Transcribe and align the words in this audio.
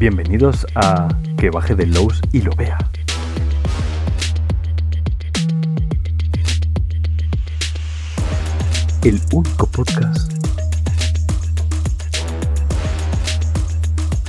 Bienvenidos 0.00 0.66
a 0.76 1.08
Que 1.36 1.50
baje 1.50 1.74
del 1.74 1.92
Lowe's 1.92 2.22
y 2.32 2.40
lo 2.40 2.52
vea. 2.52 2.78
El 9.04 9.20
único 9.30 9.66
podcast 9.66 10.32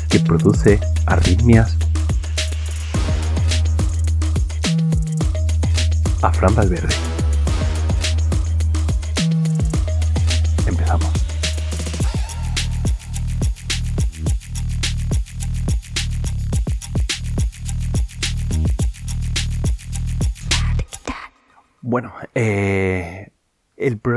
que 0.09 0.19
produce 0.19 0.77
arritmias 1.05 1.77
a 6.21 6.33
Fran 6.33 6.53
Valverde. 6.53 7.10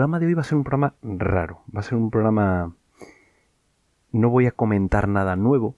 Programa 0.04 0.20
de 0.20 0.26
hoy 0.26 0.34
va 0.34 0.42
a 0.42 0.44
ser 0.44 0.58
un 0.58 0.64
programa 0.64 0.94
raro. 1.02 1.62
Va 1.74 1.80
a 1.80 1.82
ser 1.82 1.94
un 1.96 2.10
programa... 2.10 2.74
No 4.12 4.28
voy 4.28 4.46
a 4.46 4.52
comentar 4.52 5.08
nada 5.08 5.34
nuevo. 5.34 5.76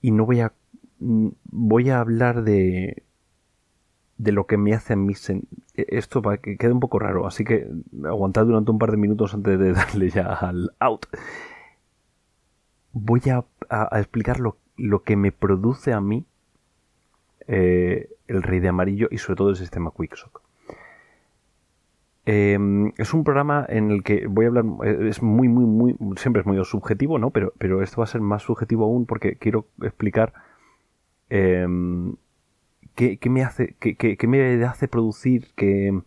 Y 0.00 0.12
no 0.12 0.24
voy 0.24 0.40
a... 0.40 0.52
Voy 1.00 1.90
a 1.90 1.98
hablar 1.98 2.44
de... 2.44 3.02
De 4.18 4.30
lo 4.30 4.46
que 4.46 4.56
me 4.56 4.72
hace 4.72 4.92
a 4.92 4.96
mí... 4.96 5.14
Esto 5.74 6.22
va, 6.22 6.36
que 6.36 6.56
quede 6.56 6.70
un 6.70 6.78
poco 6.78 7.00
raro. 7.00 7.26
Así 7.26 7.42
que 7.42 7.68
aguantad 8.04 8.46
durante 8.46 8.70
un 8.70 8.78
par 8.78 8.92
de 8.92 8.98
minutos 8.98 9.34
antes 9.34 9.58
de 9.58 9.72
darle 9.72 10.10
ya 10.10 10.32
al 10.32 10.70
out. 10.78 11.06
Voy 12.92 13.22
a, 13.30 13.44
explicar 13.98 14.38
lo, 14.38 14.58
lo 14.76 15.02
que 15.02 15.16
me 15.16 15.32
produce 15.32 15.92
a 15.92 16.00
mí 16.00 16.24
eh, 17.48 18.10
el 18.28 18.44
Rey 18.44 18.60
de 18.60 18.68
Amarillo 18.68 19.08
y 19.10 19.18
sobre 19.18 19.38
todo 19.38 19.50
el 19.50 19.56
sistema 19.56 19.90
Quicksock. 19.90 20.43
Em, 22.26 22.92
es 22.96 23.12
un 23.12 23.22
programa 23.22 23.66
en 23.68 23.90
el 23.90 24.02
que 24.02 24.26
voy 24.26 24.46
a 24.46 24.48
hablar, 24.48 24.64
eh, 24.84 25.08
es 25.08 25.22
muy, 25.22 25.48
muy, 25.48 25.66
muy, 25.66 26.16
siempre 26.16 26.40
es 26.40 26.46
muy 26.46 26.62
subjetivo, 26.64 27.18
¿no? 27.18 27.30
Pero, 27.30 27.52
pero 27.58 27.82
esto 27.82 27.98
va 27.98 28.04
a 28.04 28.06
ser 28.06 28.22
más 28.22 28.42
subjetivo 28.42 28.84
aún 28.84 29.04
porque 29.04 29.36
quiero 29.36 29.66
explicar 29.82 30.32
em, 31.28 32.16
qué, 32.94 33.18
me 33.28 33.42
hace, 33.44 33.76
qué, 33.78 34.26
me 34.26 34.64
hace 34.64 34.88
producir 34.88 35.52
que 35.54 36.00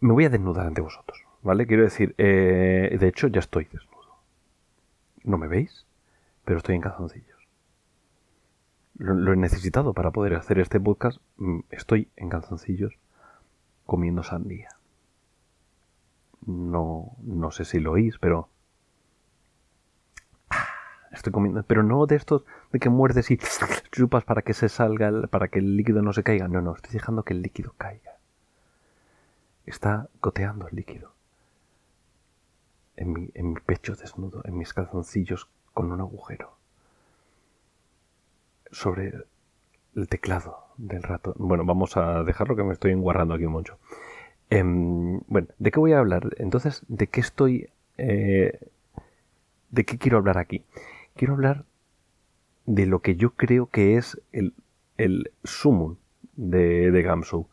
me 0.00 0.12
voy 0.12 0.24
a 0.26 0.30
desnudar 0.30 0.66
ante 0.66 0.80
vosotros, 0.80 1.24
¿vale? 1.42 1.66
Quiero 1.66 1.82
decir, 1.82 2.14
eh, 2.18 2.96
de 3.00 3.08
hecho 3.08 3.28
ya 3.28 3.40
estoy 3.40 3.64
desnudo. 3.64 4.22
¿No 5.24 5.38
me 5.38 5.48
veis? 5.48 5.86
Pero 6.44 6.58
estoy 6.58 6.76
en 6.76 6.82
calzoncillo 6.82 7.32
lo, 9.02 9.32
he 9.32 9.36
necesitado 9.36 9.94
para 9.94 10.10
poder 10.10 10.34
hacer 10.34 10.58
este 10.58 10.80
podcast. 10.80 11.18
Mm, 11.36 11.60
estoy 11.70 12.08
en 12.16 12.28
calzoncillos 12.28 12.94
comiendo 13.86 14.22
sandía. 14.22 14.68
No, 16.46 17.16
no 17.22 17.50
sé 17.50 17.64
si 17.64 17.78
lo 17.78 17.92
oís, 17.92 18.18
pero... 18.18 18.48
Ah, 20.50 20.66
estoy 21.12 21.32
comiendo, 21.32 21.62
pero 21.62 21.82
no 21.82 22.06
de 22.06 22.16
estos 22.16 22.44
de 22.72 22.78
que 22.78 22.88
muerdes 22.88 23.30
y 23.30 23.38
chupas 23.90 24.24
para 24.24 24.42
que 24.42 24.54
se 24.54 24.68
salga, 24.68 25.26
para 25.28 25.48
que 25.48 25.60
el 25.60 25.76
líquido 25.76 26.02
no 26.02 26.12
se 26.12 26.22
caiga. 26.22 26.48
No, 26.48 26.60
no, 26.60 26.74
estoy 26.74 26.92
dejando 26.92 27.22
que 27.22 27.34
el 27.34 27.42
líquido 27.42 27.74
caiga. 27.76 28.18
Está 29.66 30.08
goteando 30.20 30.66
el 30.68 30.76
líquido. 30.76 31.14
En 32.96 33.12
mi, 33.12 33.30
en 33.34 33.52
mi 33.52 33.60
pecho 33.60 33.94
desnudo, 33.94 34.42
en 34.44 34.58
mis 34.58 34.74
calzoncillos 34.74 35.48
con 35.72 35.92
un 35.92 36.00
agujero 36.00 36.56
sobre 38.72 39.12
el 39.96 40.08
teclado 40.08 40.58
del 40.76 41.02
rato. 41.02 41.34
Bueno, 41.38 41.64
vamos 41.64 41.96
a 41.96 42.24
dejarlo 42.24 42.56
que 42.56 42.64
me 42.64 42.72
estoy 42.72 42.92
enguarrando 42.92 43.34
aquí 43.34 43.46
mucho. 43.46 43.78
Em, 44.50 45.20
bueno, 45.28 45.48
¿de 45.58 45.70
qué 45.70 45.80
voy 45.80 45.92
a 45.92 45.98
hablar? 45.98 46.30
Entonces, 46.38 46.82
¿de 46.88 47.06
qué 47.06 47.20
estoy... 47.20 47.70
Eh, 47.98 48.58
¿De 49.70 49.84
qué 49.84 49.96
quiero 49.96 50.18
hablar 50.18 50.36
aquí? 50.36 50.64
Quiero 51.14 51.32
hablar 51.34 51.64
de 52.66 52.86
lo 52.86 53.00
que 53.00 53.16
yo 53.16 53.30
creo 53.30 53.66
que 53.66 53.96
es 53.96 54.20
el, 54.32 54.52
el 54.98 55.32
sumum 55.44 55.96
de, 56.36 56.90
de 56.90 57.02
Gamshow. 57.02 57.48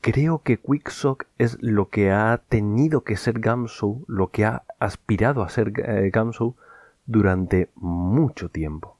Creo 0.00 0.42
que 0.42 0.56
Quicksock 0.56 1.26
es 1.38 1.58
lo 1.60 1.90
que 1.90 2.10
ha 2.10 2.42
tenido 2.48 3.04
que 3.04 3.16
ser 3.16 3.40
Gamshow, 3.40 4.04
lo 4.08 4.28
que 4.28 4.46
ha 4.46 4.62
aspirado 4.78 5.42
a 5.42 5.50
ser 5.50 5.72
eh, 5.76 6.10
Gamshow 6.10 6.56
durante 7.06 7.68
mucho 7.74 8.48
tiempo. 8.48 8.96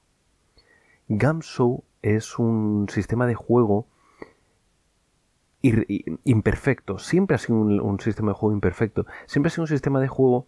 Gamshow 1.14 1.84
es 2.00 2.38
un 2.38 2.86
sistema 2.88 3.26
de 3.26 3.34
juego 3.34 3.86
imperfecto. 6.24 6.98
Siempre 6.98 7.36
ha 7.36 7.38
sido 7.38 7.58
un, 7.58 8.00
sistema 8.00 8.32
de 8.32 8.34
juego 8.34 8.54
imperfecto. 8.54 9.06
Siempre 9.26 9.48
ha 9.48 9.50
sido 9.50 9.64
un 9.64 9.68
sistema 9.68 10.00
de 10.00 10.08
juego 10.08 10.46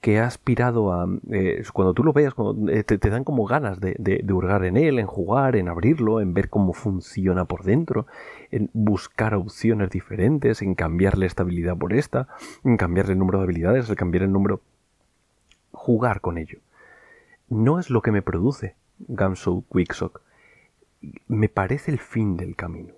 que 0.00 0.18
ha 0.18 0.26
aspirado 0.26 0.92
a... 0.92 1.06
Eh, 1.30 1.62
cuando 1.72 1.92
tú 1.92 2.02
lo 2.02 2.14
veas, 2.14 2.32
cuando, 2.32 2.72
eh, 2.72 2.82
te, 2.82 3.10
dan 3.10 3.24
como 3.24 3.44
ganas 3.44 3.78
de, 3.78 3.94
de, 3.98 4.32
hurgar 4.32 4.64
en 4.64 4.78
él, 4.78 4.98
en 4.98 5.06
jugar, 5.06 5.54
en 5.54 5.68
abrirlo, 5.68 6.20
en 6.20 6.32
ver 6.32 6.48
cómo 6.48 6.72
funciona 6.72 7.44
por 7.44 7.64
dentro, 7.64 8.06
en 8.50 8.70
buscar 8.72 9.34
opciones 9.34 9.90
diferentes, 9.90 10.62
en 10.62 10.74
cambiar 10.74 11.18
la 11.18 11.26
estabilidad 11.26 11.76
por 11.76 11.92
esta, 11.92 12.28
en 12.64 12.78
cambiar 12.78 13.10
el 13.10 13.18
número 13.18 13.38
de 13.38 13.44
habilidades, 13.44 13.88
en 13.88 13.94
cambiar 13.96 14.24
el 14.24 14.32
número... 14.32 14.62
Jugar 15.72 16.22
con 16.22 16.38
ello. 16.38 16.58
No 17.48 17.78
es 17.78 17.90
lo 17.90 18.00
que 18.00 18.10
me 18.10 18.22
produce 18.22 18.74
Gamshow 18.98 19.64
Quicksock, 19.72 20.22
me 21.28 21.48
parece 21.48 21.90
el 21.90 21.98
fin 21.98 22.36
del 22.36 22.56
camino. 22.56 22.94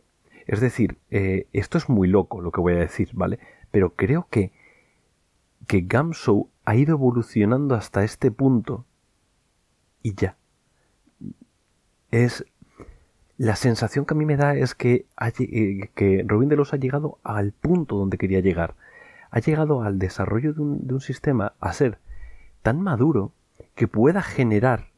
Es 0.46 0.60
decir, 0.60 0.98
eh, 1.10 1.46
esto 1.52 1.78
es 1.78 1.88
muy 1.88 2.08
loco 2.08 2.40
lo 2.40 2.52
que 2.52 2.60
voy 2.60 2.72
a 2.74 2.78
decir, 2.78 3.10
¿vale? 3.12 3.38
Pero 3.70 3.94
creo 3.94 4.26
que, 4.30 4.50
que 5.66 5.86
ha 6.64 6.76
ido 6.76 6.92
evolucionando 6.94 7.74
hasta 7.74 8.02
este 8.02 8.30
punto 8.30 8.86
y 10.02 10.14
ya. 10.14 10.36
Es 12.10 12.46
la 13.36 13.56
sensación 13.56 14.06
que 14.06 14.14
a 14.14 14.16
mí 14.16 14.24
me 14.24 14.36
da 14.36 14.56
es 14.56 14.74
que, 14.74 15.06
eh, 15.38 15.90
que 15.94 16.24
Robin 16.26 16.48
Delos 16.48 16.72
ha 16.72 16.78
llegado 16.78 17.18
al 17.22 17.52
punto 17.52 17.96
donde 17.96 18.16
quería 18.16 18.40
llegar. 18.40 18.74
Ha 19.30 19.40
llegado 19.40 19.82
al 19.82 19.98
desarrollo 19.98 20.54
de 20.54 20.62
un, 20.62 20.86
de 20.86 20.94
un 20.94 21.00
sistema 21.00 21.52
a 21.60 21.74
ser 21.74 21.98
tan 22.62 22.80
maduro 22.80 23.32
que 23.74 23.86
pueda 23.86 24.22
generar 24.22 24.88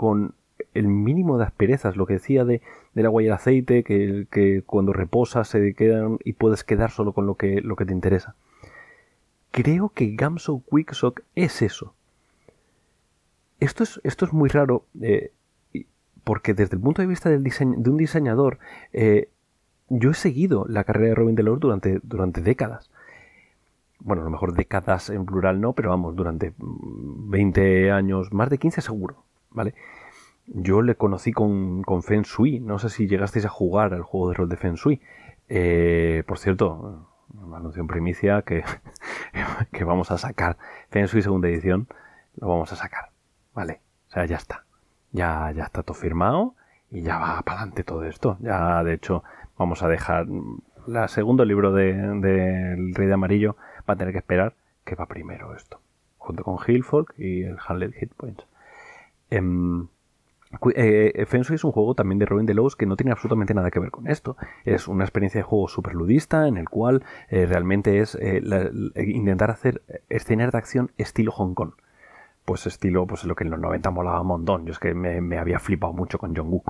con 0.00 0.32
el 0.72 0.88
mínimo 0.88 1.36
de 1.36 1.44
asperezas, 1.44 1.94
lo 1.94 2.06
que 2.06 2.14
decía 2.14 2.46
de, 2.46 2.62
del 2.94 3.04
agua 3.04 3.22
y 3.22 3.26
el 3.26 3.34
aceite, 3.34 3.84
que, 3.84 4.62
cuando 4.64 4.94
reposas 4.94 5.46
se 5.48 5.74
quedan 5.74 6.16
y 6.24 6.32
puedes 6.32 6.64
quedar 6.64 6.90
solo 6.90 7.12
con 7.12 7.26
lo 7.26 7.34
que, 7.34 7.60
lo 7.60 7.76
que 7.76 7.84
te 7.84 7.92
interesa. 7.92 8.34
Creo 9.50 9.90
que 9.90 10.16
Gamso 10.16 10.62
Quicksock 10.70 11.20
es 11.34 11.60
eso. 11.60 11.92
Esto 13.58 13.82
es, 13.82 14.00
esto 14.02 14.24
es 14.24 14.32
muy 14.32 14.48
raro, 14.48 14.86
eh, 15.02 15.32
porque 16.24 16.54
desde 16.54 16.76
el 16.76 16.80
punto 16.80 17.02
de 17.02 17.08
vista 17.08 17.28
del 17.28 17.44
diseño, 17.44 17.74
de 17.76 17.90
un 17.90 17.98
diseñador, 17.98 18.58
eh, 18.94 19.28
yo 19.90 20.12
he 20.12 20.14
seguido 20.14 20.64
la 20.66 20.84
carrera 20.84 21.08
de 21.08 21.14
Robin 21.14 21.34
Delors 21.34 21.60
durante, 21.60 22.00
durante 22.04 22.40
décadas. 22.40 22.90
Bueno, 23.98 24.22
a 24.22 24.24
lo 24.24 24.30
mejor 24.30 24.54
décadas 24.54 25.10
en 25.10 25.26
plural 25.26 25.60
no, 25.60 25.74
pero 25.74 25.90
vamos, 25.90 26.16
durante 26.16 26.54
20 26.56 27.90
años, 27.90 28.32
más 28.32 28.48
de 28.48 28.56
15 28.56 28.80
seguro. 28.80 29.24
¿Vale? 29.50 29.74
Yo 30.46 30.82
le 30.82 30.96
conocí 30.96 31.32
con, 31.32 31.82
con 31.82 32.02
Feng 32.02 32.24
no 32.62 32.78
sé 32.78 32.88
si 32.88 33.06
llegasteis 33.06 33.44
a 33.46 33.48
jugar 33.48 33.94
al 33.94 34.02
juego 34.02 34.30
de 34.30 34.34
rol 34.34 34.48
de 34.48 34.56
Feng. 34.56 34.76
Eh, 35.48 36.24
por 36.26 36.38
cierto, 36.38 37.08
anuncio 37.54 37.86
primicia 37.86 38.42
que, 38.42 38.64
que 39.72 39.84
vamos 39.84 40.10
a 40.10 40.18
sacar 40.18 40.56
Feng 40.90 41.06
Shui 41.06 41.22
segunda 41.22 41.48
edición, 41.48 41.88
lo 42.36 42.48
vamos 42.48 42.72
a 42.72 42.76
sacar, 42.76 43.10
¿vale? 43.54 43.80
O 44.08 44.12
sea, 44.12 44.24
ya 44.24 44.36
está, 44.36 44.64
ya, 45.12 45.52
ya 45.52 45.64
está 45.64 45.82
todo 45.82 45.94
firmado 45.94 46.54
y 46.90 47.02
ya 47.02 47.18
va 47.18 47.42
para 47.42 47.58
adelante 47.58 47.84
todo 47.84 48.04
esto. 48.04 48.36
Ya, 48.40 48.82
de 48.82 48.94
hecho, 48.94 49.22
vamos 49.56 49.82
a 49.82 49.88
dejar 49.88 50.26
el 50.26 51.08
segundo 51.08 51.44
libro 51.44 51.72
del 51.72 52.20
de, 52.20 52.92
Rey 52.94 53.06
de 53.06 53.14
Amarillo, 53.14 53.56
va 53.88 53.94
a 53.94 53.96
tener 53.96 54.12
que 54.12 54.18
esperar 54.18 54.54
que 54.84 54.94
va 54.94 55.06
primero 55.06 55.54
esto, 55.54 55.80
junto 56.18 56.42
con 56.42 56.58
Hillfolk 56.66 57.14
y 57.18 57.42
el 57.42 57.58
Handled 57.64 57.92
Hit 57.94 58.12
Points. 58.14 58.44
Em, 59.30 59.88
eh, 60.74 61.12
es 61.16 61.64
un 61.64 61.70
juego 61.70 61.94
también 61.94 62.18
de 62.18 62.26
Robin 62.26 62.44
Delos 62.44 62.74
que 62.74 62.84
no 62.84 62.96
tiene 62.96 63.12
absolutamente 63.12 63.54
nada 63.54 63.70
que 63.70 63.78
ver 63.78 63.90
con 63.90 64.08
esto. 64.08 64.36
Es 64.64 64.88
una 64.88 65.04
experiencia 65.04 65.38
de 65.38 65.44
juego 65.44 65.68
super 65.68 65.94
ludista 65.94 66.48
en 66.48 66.56
el 66.56 66.68
cual 66.68 67.04
eh, 67.28 67.46
realmente 67.46 68.00
es 68.00 68.16
eh, 68.20 68.42
intentar 68.96 69.50
hacer 69.50 69.82
escenas 70.08 70.50
de 70.52 70.58
acción 70.58 70.90
estilo 70.98 71.30
Hong 71.30 71.54
Kong. 71.54 71.72
Pues 72.44 72.66
estilo, 72.66 73.06
pues 73.06 73.24
lo 73.24 73.36
que 73.36 73.44
en 73.44 73.50
los 73.50 73.60
90 73.60 73.90
molaba 73.90 74.20
un 74.22 74.26
montón. 74.26 74.66
Yo 74.66 74.72
es 74.72 74.80
que 74.80 74.92
me, 74.92 75.38
había 75.38 75.60
flipado 75.60 75.92
mucho 75.92 76.18
con 76.18 76.34
John 76.34 76.48
Woo. 76.50 76.64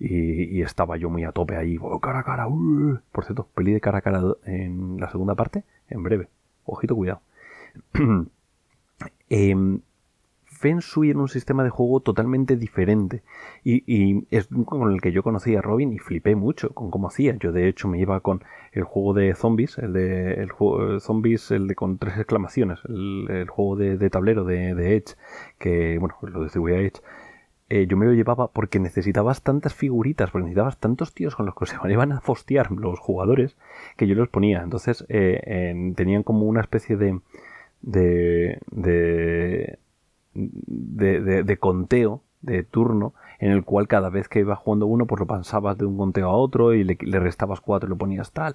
Y, 0.00 0.62
estaba 0.62 0.96
yo 0.96 1.10
muy 1.10 1.24
a 1.24 1.32
tope 1.32 1.56
ahí, 1.56 1.76
cara 2.00 2.20
a 2.20 2.22
cara. 2.22 2.48
Uh". 2.48 2.98
Por 3.12 3.24
cierto, 3.24 3.48
peli 3.54 3.72
de 3.72 3.80
cara 3.80 3.98
a 3.98 4.00
cara 4.00 4.22
en 4.44 4.98
la 4.98 5.10
segunda 5.10 5.34
parte, 5.34 5.64
en 5.90 6.02
breve. 6.02 6.28
Ojito, 6.64 6.94
cuidado. 6.94 7.20
eh, 9.28 9.54
Feng 10.58 10.80
Shui 10.80 11.10
era 11.10 11.20
un 11.20 11.28
sistema 11.28 11.62
de 11.62 11.70
juego 11.70 12.00
totalmente 12.00 12.56
diferente. 12.56 13.22
Y, 13.62 14.26
es 14.30 14.48
con 14.66 14.92
el 14.92 15.00
que 15.00 15.12
yo 15.12 15.22
conocí 15.22 15.54
a 15.54 15.62
Robin 15.62 15.92
y 15.92 15.98
flipé 15.98 16.34
mucho 16.34 16.70
con 16.70 16.90
cómo 16.90 17.08
hacía. 17.08 17.36
Yo 17.36 17.52
de 17.52 17.68
hecho 17.68 17.86
me 17.88 18.00
iba 18.00 18.20
con 18.20 18.42
el 18.72 18.82
juego 18.82 19.14
de 19.14 19.34
zombies, 19.34 19.78
el 19.78 19.92
de 19.92 20.34
el 20.34 20.50
juego, 20.50 20.98
zombies, 21.00 21.50
el 21.52 21.68
de 21.68 21.74
con 21.76 21.98
tres 21.98 22.16
exclamaciones, 22.16 22.80
el, 22.88 23.46
juego 23.48 23.76
de, 23.76 24.10
tablero 24.10 24.44
de, 24.44 24.96
Edge, 24.96 25.14
que 25.58 25.98
bueno, 25.98 26.16
lo 26.22 26.42
distribuía 26.42 26.80
Edge. 26.80 27.00
Eh, 27.70 27.86
yo 27.86 27.96
me 27.98 28.06
lo 28.06 28.14
llevaba 28.14 28.48
porque 28.50 28.80
necesitabas 28.80 29.42
tantas 29.42 29.74
figuritas, 29.74 30.30
porque 30.30 30.44
necesitabas 30.44 30.78
tantos 30.78 31.12
tíos 31.12 31.36
con 31.36 31.46
los 31.46 31.54
que 31.54 31.66
se 31.66 31.76
iban 31.88 32.12
a 32.12 32.20
fostear 32.20 32.72
los 32.72 32.98
jugadores, 32.98 33.56
que 33.96 34.08
yo 34.08 34.14
los 34.16 34.28
ponía. 34.28 34.62
Entonces 34.62 35.04
eh, 35.08 35.92
tenían 35.94 36.24
como 36.24 36.46
una 36.46 36.62
especie 36.62 36.96
de, 36.96 37.20
de, 37.82 38.58
de, 38.70 39.78
de, 40.38 41.58
conteo, 41.58 42.22
de 42.42 42.62
turno, 42.62 43.14
en 43.40 43.50
el 43.50 43.64
cual 43.64 43.88
cada 43.88 44.08
vez 44.10 44.28
que 44.28 44.40
iba 44.40 44.56
jugando 44.56 44.86
uno, 44.86 45.06
pues 45.06 45.20
lo 45.20 45.26
pasabas 45.26 45.76
de 45.78 45.86
un 45.86 45.96
conteo 45.96 46.28
a 46.28 46.32
otro 46.32 46.74
y 46.74 46.84
le, 46.84 47.20
restabas 47.20 47.60
cuatro 47.60 47.88
y 47.88 47.90
lo 47.90 47.96
ponías 47.96 48.32
tal. 48.32 48.54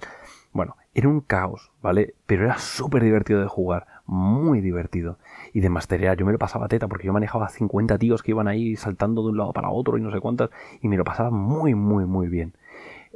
Bueno, 0.52 0.76
era 0.94 1.08
un 1.08 1.20
caos, 1.20 1.72
¿vale? 1.82 2.14
Pero 2.26 2.44
era 2.44 2.58
súper 2.58 3.02
divertido 3.02 3.40
de 3.40 3.46
jugar, 3.46 3.86
muy 4.06 4.60
divertido. 4.60 5.18
Y 5.52 5.60
de 5.60 5.68
masterear, 5.68 6.16
yo 6.16 6.26
me 6.26 6.32
lo 6.32 6.38
pasaba 6.38 6.68
teta 6.68 6.88
porque 6.88 7.06
yo 7.06 7.12
manejaba 7.12 7.48
50 7.48 7.98
tíos 7.98 8.22
que 8.22 8.32
iban 8.32 8.48
ahí 8.48 8.76
saltando 8.76 9.22
de 9.22 9.30
un 9.30 9.38
lado 9.38 9.52
para 9.52 9.70
otro 9.70 9.98
y 9.98 10.00
no 10.00 10.10
sé 10.10 10.20
cuántas, 10.20 10.50
y 10.80 10.88
me 10.88 10.96
lo 10.96 11.04
pasaba 11.04 11.30
muy, 11.30 11.74
muy, 11.74 12.06
muy 12.06 12.28
bien 12.28 12.54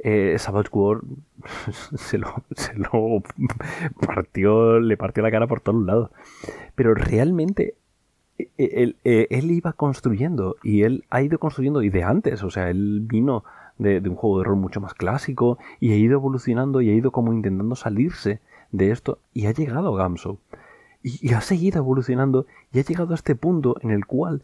eh, 0.03 0.35
Savage 0.37 0.69
se 1.95 2.17
lo, 2.17 2.43
se 2.55 2.73
lo 2.75 3.21
partió, 4.05 4.79
le 4.79 4.97
partió 4.97 5.23
la 5.23 5.31
cara 5.31 5.47
por 5.47 5.61
todos 5.61 5.83
lados. 5.83 6.11
Pero 6.75 6.93
realmente 6.93 7.75
e, 8.57 8.95
e, 9.03 9.27
él, 9.29 9.51
iba 9.51 9.73
construyendo 9.73 10.55
y 10.63 10.83
él 10.83 11.05
ha 11.09 11.21
ido 11.21 11.39
construyendo 11.39 11.81
y 11.81 11.89
de 11.89 12.03
antes, 12.03 12.43
o 12.43 12.49
sea, 12.49 12.69
él 12.69 13.01
vino 13.03 13.43
de, 13.77 13.99
un 13.99 14.15
juego 14.15 14.39
de 14.39 14.45
rol 14.45 14.57
mucho 14.57 14.81
más 14.81 14.93
clásico 14.93 15.57
y 15.79 15.91
ha 15.91 15.95
ido 15.95 16.13
evolucionando 16.13 16.81
y 16.81 16.89
ha 16.89 16.93
ido 16.93 17.11
como 17.11 17.33
intentando 17.33 17.75
salirse 17.75 18.39
de 18.71 18.91
esto 18.91 19.19
y 19.33 19.47
ha 19.47 19.51
llegado 19.51 19.95
a 19.95 19.97
Gamso. 19.97 20.37
y 21.01 21.33
ha 21.33 21.41
seguido 21.41 21.79
evolucionando 21.79 22.45
y 22.71 22.79
ha 22.79 22.83
llegado 22.83 23.11
a 23.11 23.15
este 23.15 23.35
punto 23.35 23.75
en 23.81 23.91
el 23.91 24.05
cual 24.05 24.43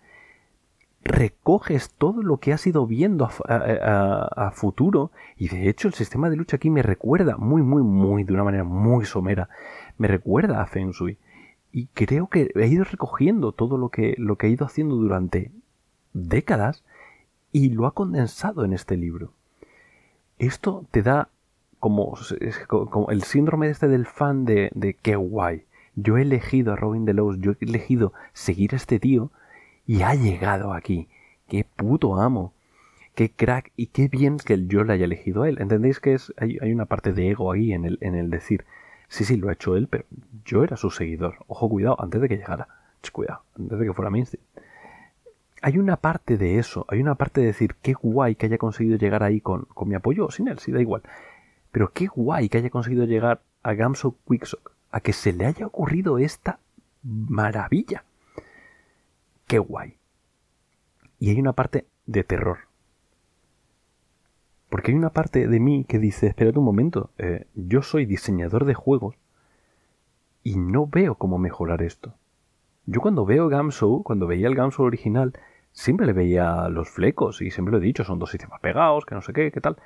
recoges 1.05 1.91
todo 1.91 2.23
lo 2.23 2.37
que 2.37 2.51
has 2.51 2.65
ido 2.65 2.87
viendo 2.87 3.29
a, 3.47 4.51
futuro 4.55 5.11
y 5.37 5.49
de 5.49 5.69
hecho 5.69 5.87
el 5.87 5.93
sistema 5.93 6.31
de 6.31 6.35
lucha 6.35 6.55
aquí 6.55 6.71
me 6.71 6.81
recuerda 6.81 7.37
muy 7.37 7.61
muy 7.61 7.83
muy 7.83 8.23
de 8.23 8.33
una 8.33 8.43
manera 8.43 8.63
muy 8.63 9.05
somera 9.05 9.47
me 9.99 10.07
recuerda 10.07 10.61
a 10.61 10.65
Feng 10.65 10.91
Shui 10.91 11.19
y 11.75 11.87
creo 11.87 12.27
que 12.27 12.49
he 12.55 12.67
ido 12.67 12.85
recogiendo 12.85 13.51
todo 13.51 13.77
lo 13.77 13.89
que 13.89 14.15
lo 14.17 14.37
que 14.37 14.47
he 14.47 14.49
ido 14.49 14.65
haciendo 14.65 14.95
durante 14.95 15.51
décadas 16.13 16.83
y 17.51 17.69
lo 17.69 17.85
ha 17.85 17.93
condensado 17.93 18.63
en 18.65 18.73
este 18.73 18.97
libro 18.97 19.31
esto 20.39 20.85
te 20.91 21.01
da 21.01 21.29
como, 21.79 22.17
como 22.67 23.11
el 23.11 23.23
síndrome 23.23 23.69
este 23.69 23.87
del 23.87 24.05
fan 24.05 24.45
de, 24.45 24.71
de 24.73 24.93
qué 24.93 25.15
guay 25.15 25.65
yo 25.95 26.17
he 26.17 26.21
elegido 26.21 26.73
a 26.73 26.75
Robin 26.77 27.05
Delos 27.05 27.37
yo 27.39 27.51
he 27.51 27.65
elegido 27.65 28.13
seguir 28.33 28.73
a 28.73 28.77
este 28.77 28.99
tío 28.99 29.31
y 29.85 30.01
ha 30.01 30.15
llegado 30.15 30.73
aquí. 30.73 31.07
¡Qué 31.47 31.63
puto 31.63 32.19
amo! 32.19 32.53
¡Qué 33.13 33.29
crack! 33.29 33.71
Y 33.75 33.87
qué 33.87 34.07
bien 34.07 34.37
que 34.37 34.65
yo 34.67 34.83
le 34.83 34.93
haya 34.93 35.05
elegido 35.05 35.43
a 35.43 35.49
él. 35.49 35.57
¿Entendéis 35.61 35.99
que 35.99 36.13
es, 36.13 36.33
hay, 36.37 36.57
una 36.71 36.85
parte 36.85 37.13
de 37.13 37.29
ego 37.29 37.51
ahí 37.51 37.71
en 37.71 37.85
el, 37.85 37.97
en 38.01 38.15
el 38.15 38.29
decir, 38.29 38.65
sí, 39.07 39.23
sí, 39.25 39.37
lo 39.37 39.49
ha 39.49 39.53
hecho 39.53 39.75
él, 39.75 39.87
pero 39.87 40.05
yo 40.45 40.63
era 40.63 40.77
su 40.77 40.89
seguidor. 40.89 41.37
Ojo, 41.47 41.69
cuidado, 41.69 41.97
antes 41.99 42.21
de 42.21 42.29
que 42.29 42.37
llegara. 42.37 42.67
Cuidado, 43.11 43.43
antes 43.57 43.77
de 43.77 43.85
que 43.85 43.93
fuera 43.93 44.09
mainstream. 44.09 44.43
Hay 45.61 45.77
una 45.77 45.97
parte 45.97 46.37
de 46.37 46.57
eso, 46.57 46.85
hay 46.89 46.99
una 46.99 47.15
parte 47.15 47.41
de 47.41 47.47
decir, 47.47 47.75
qué 47.81 47.93
guay 47.93 48.35
que 48.35 48.47
haya 48.47 48.57
conseguido 48.57 48.97
llegar 48.97 49.21
ahí 49.21 49.41
con, 49.41 49.65
con 49.65 49.87
mi 49.87 49.95
apoyo 49.95 50.31
sin 50.31 50.47
él, 50.47 50.57
sí, 50.57 50.71
da 50.71 50.81
igual. 50.81 51.03
Pero 51.71 51.91
qué 51.91 52.07
guay 52.07 52.49
que 52.49 52.57
haya 52.57 52.69
conseguido 52.71 53.05
llegar 53.05 53.41
a 53.61 53.73
Gamso 53.73 54.15
Quicksock, 54.27 54.71
a 54.91 55.01
que 55.01 55.13
se 55.13 55.33
le 55.33 55.45
haya 55.45 55.67
ocurrido 55.67 56.17
esta 56.17 56.59
maravilla 57.03 58.03
qué 59.47 59.59
guay. 59.59 59.97
Y 61.19 61.29
hay 61.29 61.39
una 61.39 61.53
parte 61.53 61.87
de 62.05 62.23
terror. 62.23 62.64
Porque 64.75 64.91
hay 64.91 64.97
una 64.97 65.11
parte 65.11 65.47
de 65.47 65.59
mí 65.61 65.85
que 65.85 65.99
dice, 65.99 66.27
espérate 66.27 66.59
un 66.59 66.65
momento, 66.65 67.09
eh, 67.17 67.47
yo 67.55 67.81
soy 67.81 68.05
diseñador 68.05 68.65
de 68.65 68.73
juegos 68.73 69.15
y 70.43 70.57
no 70.57 70.85
veo 70.85 71.15
cómo 71.15 71.37
mejorar 71.37 71.81
esto. 71.81 72.15
Yo 72.85 72.99
cuando 72.99 73.25
veo 73.25 73.47
Gamshow, 73.47 74.03
cuando 74.03 74.27
veía 74.27 74.49
el 74.49 74.55
Gamshow 74.55 74.85
original, 74.85 75.31
siempre 75.71 76.05
le 76.05 76.11
veía 76.11 76.67
los 76.67 76.89
flecos 76.89 77.41
y 77.41 77.51
siempre 77.51 77.71
lo 77.71 77.77
he 77.77 77.85
dicho, 77.85 78.03
son 78.03 78.19
dos 78.19 78.31
sistemas 78.31 78.59
pegados, 78.59 79.05
que 79.05 79.15
no 79.15 79.21
sé 79.21 79.31
qué, 79.31 79.49
qué 79.49 79.61
tal. 79.61 79.77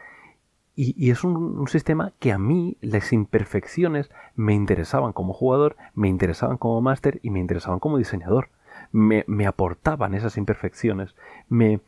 Y, 0.75 1.11
es 1.11 1.23
un, 1.23 1.67
sistema 1.67 2.13
que 2.17 2.31
a 2.31 2.39
mí 2.39 2.75
las 2.81 3.13
imperfecciones 3.13 4.09
me 4.33 4.55
interesaban 4.55 5.13
como 5.13 5.33
jugador, 5.33 5.77
me 5.93 6.07
interesaban 6.07 6.57
como 6.57 6.81
máster 6.81 7.19
y 7.21 7.29
me 7.29 7.39
interesaban 7.39 7.77
como 7.77 7.99
diseñador 7.99 8.49
me, 8.91 9.45
aportaban 9.45 10.15
esas 10.15 10.35
imperfecciones, 10.35 11.13
me, 11.47 11.79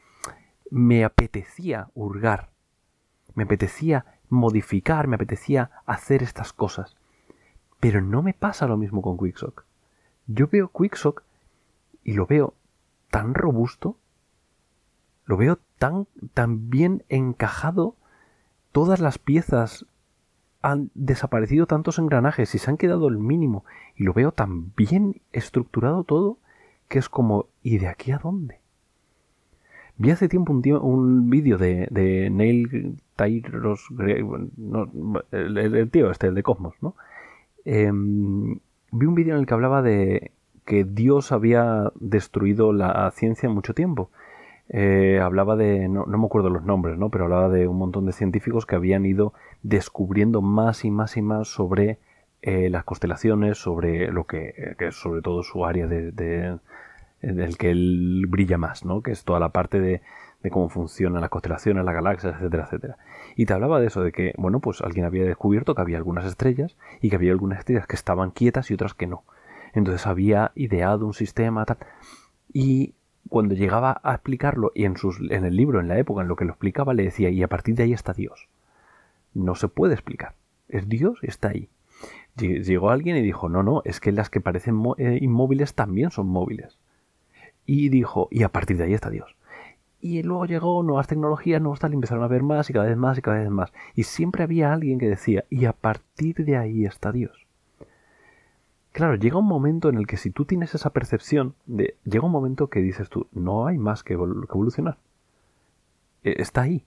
me 0.69 1.03
apetecía 1.03 1.87
hurgar, 1.95 2.51
me 3.35 3.43
apetecía 3.43 4.05
modificar, 4.29 5.07
me 5.07 5.15
apetecía 5.15 5.71
hacer 5.85 6.23
estas 6.23 6.53
cosas. 6.53 6.95
Pero 7.79 8.01
no 8.01 8.21
me 8.21 8.33
pasa 8.33 8.67
lo 8.67 8.77
mismo 8.77 9.01
con 9.01 9.17
Quicksock. 9.17 9.65
Yo 10.27 10.47
veo 10.47 10.69
Quicksock 10.69 11.23
y 12.03 12.13
lo 12.13 12.25
veo 12.25 12.53
tan 13.09 13.33
robusto, 13.33 13.97
lo 15.25 15.37
veo 15.37 15.59
tan, 15.77 16.07
tan 16.33 16.69
bien 16.69 17.03
encajado, 17.09 17.95
todas 18.71 18.99
las 18.99 19.17
piezas 19.17 19.85
han 20.61 20.91
desaparecido 20.93 21.65
tantos 21.65 21.99
engranajes 21.99 22.53
y 22.55 22.59
se 22.59 22.69
han 22.69 22.77
quedado 22.77 23.07
el 23.07 23.17
mínimo 23.17 23.65
y 23.95 24.03
lo 24.03 24.13
veo 24.13 24.31
tan 24.31 24.73
bien 24.75 25.21
estructurado 25.31 26.03
todo 26.03 26.37
que 26.87 26.99
es 26.99 27.09
como, 27.09 27.47
¿y 27.63 27.77
de 27.77 27.87
aquí 27.87 28.11
a 28.11 28.17
dónde? 28.17 28.59
Vi 29.97 30.11
hace 30.11 30.27
tiempo 30.27 30.51
un, 30.51 31.29
vídeo 31.29 31.57
de, 31.57 31.87
de, 31.89 32.29
Neil 32.29 33.01
Tyros, 33.23 33.87
el, 35.31 35.89
tío 35.91 36.11
este, 36.11 36.27
el 36.27 36.35
de 36.35 36.43
Cosmos, 36.43 36.75
¿no? 36.81 36.95
Em, 37.65 38.59
vi 38.91 39.05
un 39.05 39.15
vídeo 39.15 39.35
en 39.35 39.41
el 39.41 39.45
que 39.45 39.53
hablaba 39.53 39.81
de 39.81 40.31
que 40.65 40.83
Dios 40.83 41.31
había 41.31 41.91
destruido 41.95 42.73
la 42.73 43.09
ciencia 43.11 43.47
en 43.47 43.55
mucho 43.55 43.73
tiempo. 43.73 44.09
Eh, 44.69 45.19
hablaba 45.21 45.57
de, 45.57 45.89
no, 45.89 46.05
me 46.05 46.25
acuerdo 46.25 46.49
los 46.49 46.63
nombres, 46.63 46.97
¿no? 46.97 47.09
Pero 47.09 47.25
hablaba 47.25 47.49
de 47.49 47.67
un 47.67 47.77
montón 47.77 48.05
de 48.05 48.13
científicos 48.13 48.65
que 48.65 48.75
habían 48.75 49.05
ido 49.05 49.33
descubriendo 49.63 50.41
más 50.41 50.85
y 50.85 50.91
más 50.91 51.17
y 51.17 51.21
más 51.21 51.49
sobre 51.49 51.99
eh, 52.41 52.69
las 52.69 52.85
constelaciones, 52.85 53.57
sobre 53.57 54.11
lo 54.11 54.25
que, 54.25 54.75
que, 54.77 54.87
es 54.87 54.95
sobre 54.95 55.21
todo 55.21 55.43
su 55.43 55.65
área 55.65 55.87
de, 55.87 56.57
en 57.21 57.39
el 57.39 57.57
que 57.57 57.71
él 57.71 58.25
brilla 58.29 58.57
más, 58.57 58.85
¿no? 58.85 59.01
Que 59.01 59.11
es 59.11 59.25
toda 59.25 59.39
la 59.41 59.49
parte 59.49 59.81
de, 59.81 60.01
cómo 60.49 60.69
funcionan 60.69 61.21
las 61.21 61.29
constelaciones, 61.29 61.85
las 61.85 61.93
galaxias, 61.93 62.35
etcétera, 62.35 62.63
etcétera. 62.63 62.97
Y 63.35 63.45
te 63.45 63.53
hablaba 63.53 63.79
de 63.79 63.87
eso, 63.87 64.01
de 64.01 64.11
que, 64.11 64.33
bueno, 64.37 64.59
pues 64.59 64.81
alguien 64.81 65.05
había 65.05 65.23
descubierto 65.23 65.75
que 65.75 65.81
había 65.81 65.97
algunas 65.97 66.25
estrellas 66.25 66.77
y 67.01 67.09
que 67.09 67.15
había 67.15 67.31
algunas 67.31 67.59
estrellas 67.59 67.87
que 67.87 67.95
estaban 67.95 68.31
quietas 68.31 68.71
y 68.71 68.73
otras 68.73 68.93
que 68.93 69.07
no. 69.07 69.23
Entonces 69.73 70.07
había 70.07 70.51
ideado 70.55 71.05
un 71.05 71.13
sistema 71.13 71.65
tal. 71.65 71.77
Y 72.51 72.95
cuando 73.29 73.53
llegaba 73.55 74.01
a 74.03 74.13
explicarlo, 74.13 74.71
y 74.73 74.85
en, 74.85 74.97
sus, 74.97 75.19
en 75.29 75.45
el 75.45 75.55
libro, 75.55 75.79
en 75.79 75.87
la 75.87 75.97
época 75.97 76.21
en 76.21 76.27
lo 76.27 76.35
que 76.35 76.45
lo 76.45 76.51
explicaba, 76.51 76.93
le 76.93 77.03
decía, 77.03 77.29
y 77.29 77.43
a 77.43 77.47
partir 77.47 77.75
de 77.75 77.83
ahí 77.83 77.93
está 77.93 78.13
Dios. 78.13 78.49
No 79.33 79.55
se 79.55 79.67
puede 79.67 79.93
explicar. 79.93 80.35
Es 80.67 80.89
Dios, 80.89 81.19
está 81.21 81.49
ahí. 81.49 81.69
Llegó 82.37 82.89
alguien 82.89 83.17
y 83.17 83.21
dijo, 83.21 83.49
no, 83.49 83.61
no, 83.61 83.81
es 83.85 83.99
que 83.99 84.11
las 84.11 84.29
que 84.29 84.41
parecen 84.41 84.81
eh, 84.97 85.19
inmóviles 85.21 85.75
también 85.75 86.11
son 86.11 86.27
móviles 86.27 86.79
y 87.65 87.89
dijo, 87.89 88.27
y 88.31 88.43
a 88.43 88.49
partir 88.49 88.77
de 88.77 88.85
ahí 88.85 88.93
está 88.93 89.09
Dios. 89.09 89.35
Y 90.01 90.23
luego 90.23 90.45
llegó 90.45 90.81
nuevas 90.83 91.07
tecnologías, 91.07 91.61
nuevos 91.61 91.79
tal, 91.79 91.91
y 91.91 91.95
empezaron 91.95 92.23
a 92.23 92.27
ver 92.27 92.41
más 92.41 92.69
y 92.69 92.73
cada 92.73 92.87
vez 92.87 92.97
más 92.97 93.17
y 93.17 93.21
cada 93.21 93.37
vez 93.37 93.49
más. 93.49 93.71
Y 93.95 94.03
siempre 94.03 94.43
había 94.43 94.73
alguien 94.73 94.97
que 94.97 95.07
decía, 95.07 95.45
y 95.49 95.65
a 95.65 95.73
partir 95.73 96.43
de 96.43 96.57
ahí 96.57 96.85
está 96.85 97.11
Dios. 97.11 97.45
Claro, 98.91 99.15
llega 99.15 99.37
un 99.37 99.47
momento 99.47 99.89
en 99.89 99.97
el 99.97 100.07
que 100.07 100.17
si 100.17 100.31
tú 100.31 100.45
tienes 100.45 100.73
esa 100.75 100.89
percepción, 100.89 101.53
de, 101.65 101.95
llega 102.03 102.25
un 102.25 102.31
momento 102.31 102.67
que 102.67 102.81
dices 102.81 103.09
tú, 103.09 103.27
no 103.31 103.67
hay 103.67 103.77
más 103.77 104.03
que, 104.03 104.13
evolucionar. 104.13 104.97
E, 106.23 106.41
está 106.41 106.61
ahí. 106.61 106.83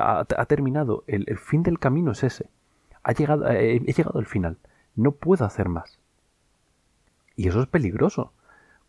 Ha, 0.00 0.24
terminado. 0.46 1.04
El, 1.06 1.38
fin 1.38 1.62
del 1.62 1.78
camino 1.78 2.12
es 2.12 2.24
ese. 2.24 2.48
Ha 3.02 3.12
llegado, 3.12 3.48
he 3.50 3.78
llegado 3.80 4.18
al 4.18 4.26
final. 4.26 4.56
No 4.96 5.12
puedo 5.12 5.44
hacer 5.44 5.68
más. 5.68 5.98
Y 7.36 7.48
eso 7.48 7.60
es 7.60 7.68
peligroso 7.68 8.32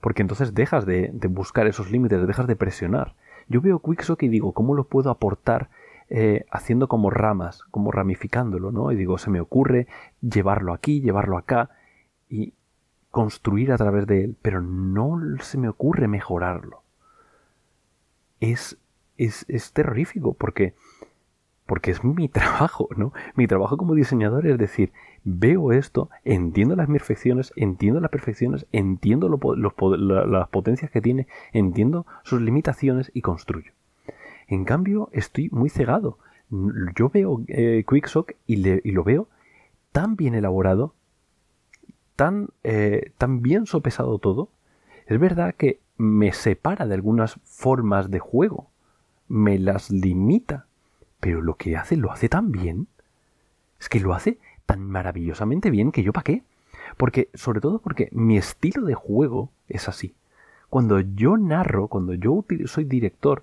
porque 0.02 0.22
entonces 0.22 0.54
dejas 0.54 0.86
de, 0.86 1.12
buscar 1.30 1.68
esos 1.68 1.92
límites, 1.92 2.26
dejas 2.26 2.48
de 2.48 2.56
presionar. 2.56 3.16
Yo 3.50 3.62
veo 3.62 3.80
Quicksock 3.80 4.24
y 4.24 4.30
digo, 4.30 4.54
¿cómo 4.54 4.76
lo 4.76 4.86
puedo 4.86 5.10
aportar 5.10 5.70
eh, 6.10 6.46
haciendo 6.50 6.88
como 6.88 7.10
ramas, 7.10 7.64
como 7.72 7.92
ramificándolo, 7.92 8.72
¿no? 8.72 8.92
Y 8.92 8.96
digo, 8.96 9.18
se 9.18 9.30
me 9.30 9.42
ocurre 9.42 9.88
llevarlo 10.22 10.74
aquí, 10.74 11.02
llevarlo 11.02 11.38
acá, 11.38 11.70
y 12.30 12.54
construir 13.12 13.72
a 13.72 13.78
través 13.78 14.08
de 14.08 14.24
él, 14.24 14.36
pero 14.42 14.62
no 14.62 15.20
se 15.42 15.58
me 15.58 15.70
ocurre 15.70 16.08
mejorarlo. 16.08 16.84
Es, 18.40 18.78
es, 19.18 19.46
es 19.50 19.74
terrorífico 19.74 20.34
porque, 20.34 20.74
porque 21.66 21.92
es 21.92 22.04
mi 22.04 22.28
trabajo, 22.30 22.90
¿no? 22.96 23.14
Mi 23.36 23.48
trabajo 23.48 23.78
como 23.78 23.96
diseñador 23.96 24.48
es 24.48 24.58
decir, 24.58 24.92
veo 25.24 25.72
esto, 25.72 26.10
entiendo 26.24 26.76
las 26.76 26.88
perfecciones, 26.88 27.54
entiendo 27.56 28.00
las 28.00 28.12
perfecciones, 28.12 28.66
entiendo 28.72 29.30
las 29.30 30.50
potencias 30.50 30.92
que 30.92 31.02
tiene, 31.02 31.28
entiendo 31.54 32.06
sus 32.24 32.42
limitaciones 32.42 33.12
y 33.14 33.22
construyo. 33.22 33.72
En 34.48 34.66
cambio, 34.66 35.10
estoy 35.12 35.50
muy 35.52 35.70
cegado. 35.70 36.18
Yo 36.96 37.10
veo 37.10 37.44
eh, 37.48 37.86
Quicksock 37.88 38.34
y, 38.48 38.68
y, 38.68 38.92
lo 38.92 39.04
veo 39.04 39.28
tan 39.92 40.16
bien 40.16 40.34
elaborado, 40.34 40.96
tan, 42.16 42.50
eh, 42.64 43.12
tan 43.18 43.42
bien 43.42 43.68
sopesado 43.68 44.18
todo. 44.18 44.50
Es 45.06 45.20
verdad 45.20 45.54
que 45.56 45.80
me 45.98 46.34
separa 46.34 46.88
de 46.88 46.96
algunas 46.96 47.40
formas 47.44 48.10
de 48.10 48.20
juego, 48.20 48.70
me 49.28 49.60
las 49.60 49.92
limita, 49.92 50.66
pero 51.20 51.42
lo 51.42 51.56
que 51.56 51.78
hace 51.78 51.96
lo 51.96 52.12
hace 52.12 52.30
tan 52.30 52.52
bien. 52.52 52.88
Es 53.80 53.88
que 53.88 54.00
lo 54.00 54.14
hace 54.14 54.40
tan 54.70 54.88
maravillosamente 54.88 55.72
bien 55.72 55.92
que 55.92 56.04
yo 56.04 56.14
pa' 56.14 56.22
qué. 56.22 56.44
Porque, 56.96 57.30
sobre 57.34 57.60
todo 57.60 57.80
porque 57.80 58.08
mi 58.12 58.38
estilo 58.38 58.86
de 58.86 58.94
juego 58.94 59.50
es 59.68 59.90
así. 59.90 60.14
Cuando 60.70 61.00
yo 61.00 61.38
narro, 61.38 61.88
cuando 61.88 62.14
yo 62.14 62.46
soy 62.66 62.84
director, 62.84 63.42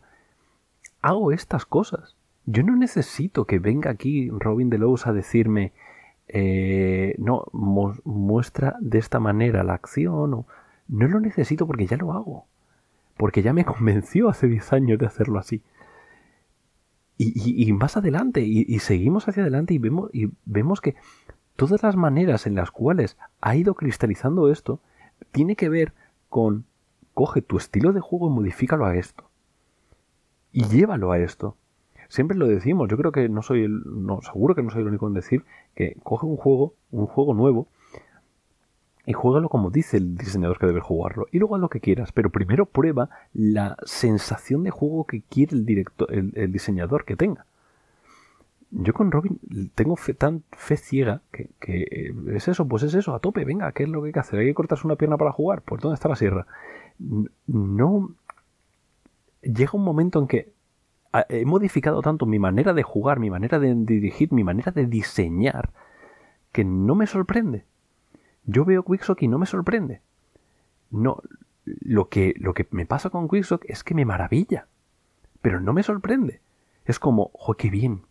hago 1.02 1.32
estas 1.32 1.66
cosas. 1.66 2.14
Yo 2.44 2.62
no 2.62 2.76
necesito 2.76 3.44
que 3.44 3.58
venga 3.58 3.90
aquí 3.90 4.30
Robin 4.30 4.70
Delos 4.70 5.08
a 5.08 5.12
decirme, 5.12 5.72
eh, 6.28 7.16
no, 7.18 7.46
muestra 7.52 8.76
de 8.78 8.98
esta 8.98 9.18
manera 9.18 9.64
la 9.64 9.74
acción. 9.74 10.32
O... 10.32 10.46
No 10.86 11.08
lo 11.08 11.18
necesito 11.18 11.66
porque 11.66 11.88
ya 11.88 11.96
lo 11.96 12.12
hago. 12.12 12.44
Porque 13.16 13.42
ya 13.42 13.52
me 13.52 13.64
convenció 13.72 14.28
hace 14.28 14.46
10 14.46 14.72
años 14.72 14.98
de 15.00 15.06
hacerlo 15.06 15.40
así. 15.40 15.60
Y, 17.18 17.72
más 17.72 17.96
adelante, 17.96 18.42
y, 18.42 18.78
seguimos 18.80 19.26
hacia 19.26 19.42
adelante 19.42 19.72
y 19.72 19.78
vemos, 19.78 20.10
y 20.12 20.30
vemos 20.44 20.82
que 20.82 20.96
todas 21.56 21.82
las 21.82 21.96
maneras 21.96 22.46
en 22.46 22.54
las 22.54 22.70
cuales 22.70 23.16
ha 23.40 23.56
ido 23.56 23.74
cristalizando 23.74 24.50
esto 24.50 24.80
tiene 25.32 25.56
que 25.56 25.70
ver 25.70 25.94
con 26.28 26.66
coge 27.14 27.40
tu 27.40 27.56
estilo 27.56 27.94
de 27.94 28.00
juego 28.00 28.28
y 28.28 28.34
modifícalo 28.34 28.84
a 28.84 28.96
esto. 28.96 29.30
Y 30.52 30.64
llévalo 30.64 31.12
a 31.12 31.18
esto. 31.18 31.56
Siempre 32.08 32.36
lo 32.36 32.46
decimos, 32.46 32.88
yo 32.90 32.98
creo 32.98 33.10
que 33.10 33.30
no 33.30 33.40
soy 33.40 33.62
el, 33.64 33.82
no, 33.86 34.20
seguro 34.20 34.54
que 34.54 34.62
no 34.62 34.70
soy 34.70 34.82
el 34.82 34.88
único 34.88 35.08
en 35.08 35.14
decir 35.14 35.44
que 35.74 35.96
coge 36.02 36.26
un 36.26 36.36
juego, 36.36 36.74
un 36.90 37.06
juego 37.06 37.32
nuevo, 37.32 37.68
y 39.06 39.12
juégalo 39.12 39.48
como 39.48 39.70
dice 39.70 39.96
el 39.98 40.18
diseñador 40.18 40.58
que 40.58 40.66
debe 40.66 40.80
jugarlo. 40.80 41.28
Y 41.30 41.38
luego 41.38 41.54
haz 41.54 41.60
lo 41.60 41.68
que 41.68 41.80
quieras, 41.80 42.10
pero 42.10 42.30
primero 42.30 42.66
prueba 42.66 43.08
la 43.32 43.76
sensación 43.84 44.64
de 44.64 44.70
juego 44.70 45.04
que 45.04 45.22
quiere 45.22 45.56
el, 45.56 45.64
director, 45.64 46.12
el, 46.12 46.52
diseñador 46.52 47.04
que 47.04 47.16
tenga. 47.16 47.46
Yo 48.72 48.92
con 48.92 49.12
Robin 49.12 49.38
tengo 49.76 49.94
fe, 49.94 50.12
tan 50.12 50.42
fe 50.50 50.76
ciega 50.76 51.22
que, 51.30 51.50
que, 51.60 52.12
es 52.34 52.48
eso, 52.48 52.66
pues 52.66 52.82
es 52.82 52.94
eso, 52.94 53.14
a 53.14 53.20
tope, 53.20 53.44
venga, 53.44 53.70
¿qué 53.70 53.84
es 53.84 53.88
lo 53.88 54.02
que 54.02 54.08
hay 54.08 54.12
que 54.12 54.18
hacer? 54.18 54.40
¿Hay 54.40 54.46
que 54.46 54.54
cortarse 54.54 54.88
una 54.88 54.96
pierna 54.96 55.16
para 55.16 55.30
jugar? 55.30 55.62
Pues 55.62 55.80
¿dónde 55.80 55.94
está 55.94 56.08
la 56.08 56.16
sierra? 56.16 56.46
No... 57.46 58.10
Llega 59.40 59.70
un 59.74 59.84
momento 59.84 60.18
en 60.18 60.26
que 60.26 60.52
he 61.28 61.44
modificado 61.44 62.02
tanto 62.02 62.26
mi 62.26 62.40
manera 62.40 62.74
de 62.74 62.82
jugar, 62.82 63.20
mi 63.20 63.30
manera 63.30 63.60
de 63.60 63.72
dirigir, 63.76 64.32
mi 64.32 64.42
manera 64.42 64.72
de 64.72 64.86
diseñar, 64.86 65.70
que 66.50 66.64
no 66.64 66.96
me 66.96 67.06
sorprende. 67.06 67.64
Yo 68.46 68.64
veo 68.64 68.84
Quicksock 68.84 69.22
y 69.22 69.28
no 69.28 69.38
me 69.38 69.46
sorprende. 69.46 70.00
No, 70.90 71.20
lo 71.64 72.08
que, 72.08 72.34
lo 72.38 72.54
que 72.54 72.66
me 72.70 72.86
pasa 72.86 73.10
con 73.10 73.28
Quicksock 73.28 73.64
es 73.68 73.82
que 73.82 73.94
me 73.94 74.04
maravilla, 74.04 74.68
pero 75.42 75.60
no 75.60 75.72
me 75.72 75.82
sorprende. 75.82 76.40
Es 76.84 76.98
como, 76.98 77.30
¡jo, 77.34 77.54
qué 77.54 77.70
bien! 77.70 78.02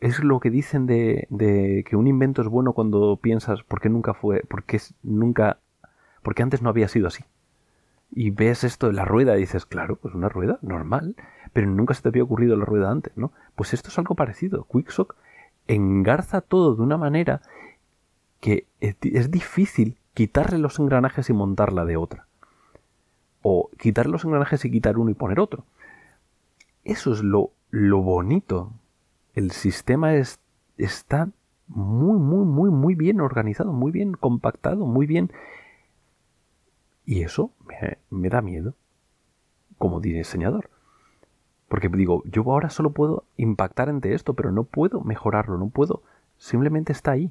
Es 0.00 0.22
lo 0.22 0.38
que 0.38 0.50
dicen 0.50 0.86
de, 0.86 1.26
de 1.30 1.84
que 1.88 1.96
un 1.96 2.06
invento 2.06 2.40
es 2.42 2.48
bueno 2.48 2.72
cuando 2.72 3.16
piensas 3.16 3.64
por 3.64 3.80
qué 3.80 3.88
nunca 3.88 4.14
fue, 4.14 4.44
porque 4.48 4.80
nunca, 5.02 5.58
porque 6.22 6.42
antes 6.42 6.62
no 6.62 6.68
había 6.68 6.86
sido 6.86 7.08
así. 7.08 7.24
Y 8.12 8.30
ves 8.30 8.62
esto 8.62 8.86
de 8.86 8.92
la 8.92 9.04
rueda 9.04 9.36
y 9.36 9.40
dices, 9.40 9.66
claro, 9.66 9.96
pues 9.96 10.14
una 10.14 10.28
rueda 10.28 10.58
normal, 10.62 11.16
pero 11.52 11.66
nunca 11.66 11.94
se 11.94 12.02
te 12.02 12.08
había 12.10 12.22
ocurrido 12.22 12.56
la 12.56 12.64
rueda 12.64 12.90
antes, 12.90 13.16
¿no? 13.16 13.32
Pues 13.56 13.74
esto 13.74 13.88
es 13.88 13.98
algo 13.98 14.14
parecido. 14.14 14.66
Quicksock 14.70 15.16
engarza 15.66 16.40
todo 16.40 16.76
de 16.76 16.82
una 16.82 16.96
manera 16.96 17.42
que 18.40 18.66
es 18.80 19.30
difícil 19.30 19.98
quitarle 20.14 20.58
los 20.58 20.78
engranajes 20.78 21.30
y 21.30 21.32
montarla 21.32 21.84
de 21.84 21.96
otra. 21.96 22.26
O 23.42 23.70
quitar 23.78 24.06
los 24.06 24.24
engranajes 24.24 24.64
y 24.64 24.70
quitar 24.70 24.98
uno 24.98 25.10
y 25.10 25.14
poner 25.14 25.40
otro. 25.40 25.64
Eso 26.84 27.12
es 27.12 27.22
lo, 27.22 27.52
lo 27.70 28.02
bonito. 28.02 28.72
El 29.34 29.50
sistema 29.50 30.14
es, 30.14 30.40
está 30.76 31.28
muy, 31.68 32.18
muy, 32.18 32.44
muy, 32.44 32.70
muy 32.70 32.94
bien 32.94 33.20
organizado, 33.20 33.72
muy 33.72 33.92
bien 33.92 34.14
compactado, 34.14 34.86
muy 34.86 35.06
bien... 35.06 35.30
Y 37.04 37.22
eso 37.22 37.52
me, 37.66 37.98
me 38.10 38.28
da 38.28 38.42
miedo 38.42 38.74
como 39.78 40.00
diseñador. 40.00 40.68
Porque 41.68 41.88
digo, 41.88 42.22
yo 42.24 42.42
ahora 42.42 42.70
solo 42.70 42.90
puedo 42.90 43.24
impactar 43.36 43.88
ante 43.88 44.14
esto, 44.14 44.34
pero 44.34 44.52
no 44.52 44.64
puedo 44.64 45.00
mejorarlo, 45.00 45.58
no 45.58 45.68
puedo. 45.68 46.02
Simplemente 46.38 46.92
está 46.92 47.12
ahí. 47.12 47.30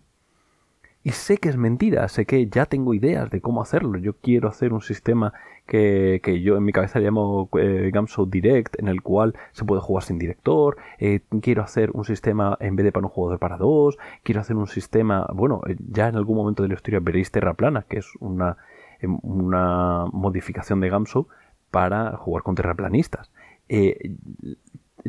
Y 1.03 1.11
sé 1.11 1.37
que 1.37 1.49
es 1.49 1.57
mentira, 1.57 2.07
sé 2.09 2.25
que 2.25 2.47
ya 2.47 2.65
tengo 2.65 2.93
ideas 2.93 3.29
de 3.29 3.39
cómo 3.39 3.61
hacerlo. 3.61 3.97
Yo 3.97 4.13
quiero 4.13 4.49
hacer 4.49 4.73
un 4.73 4.81
sistema 4.81 5.33
que, 5.67 6.41
yo 6.43 6.57
en 6.57 6.63
mi 6.63 6.71
cabeza 6.71 6.99
llamo 6.99 7.49
eh, 7.59 7.91
Direct, 8.27 8.79
en 8.79 8.87
el 8.87 9.01
cual 9.01 9.35
se 9.51 9.65
puede 9.65 9.81
jugar 9.81 10.03
sin 10.03 10.17
director. 10.17 10.77
Eh, 10.97 11.21
quiero 11.41 11.61
hacer 11.61 11.91
un 11.91 12.05
sistema, 12.05 12.57
en 12.59 12.75
vez 12.75 12.85
de 12.85 12.91
para 12.91 13.05
un 13.05 13.11
jugador, 13.11 13.39
para 13.39 13.57
dos. 13.57 13.97
Quiero 14.23 14.41
hacer 14.41 14.55
un 14.55 14.67
sistema, 14.67 15.27
bueno, 15.33 15.61
eh, 15.67 15.75
ya 15.91 16.07
en 16.07 16.15
algún 16.15 16.37
momento 16.37 16.63
de 16.63 16.69
la 16.69 16.75
historia 16.75 16.99
veréis 16.99 17.31
Terraplana, 17.31 17.83
que 17.87 17.99
es 17.99 18.07
una, 18.19 18.57
em, 18.99 19.19
una 19.21 20.05
modificación 20.11 20.79
de 20.79 20.89
Gamso 20.89 21.27
para 21.69 22.17
jugar 22.17 22.43
con 22.43 22.55
terraplanistas. 22.55 23.31
Eh, 23.69 24.13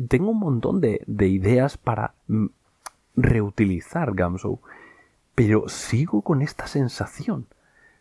tengo 0.07 0.31
un 0.31 0.39
montón 0.39 0.81
de, 0.81 1.01
de 1.07 1.27
ideas 1.27 1.77
para 1.77 2.13
mm, 2.27 2.47
reutilizar 3.15 4.13
Gamso 4.13 4.59
pero 5.39 5.69
sigo 5.69 6.21
con 6.21 6.41
esta 6.41 6.67
sensación. 6.67 7.47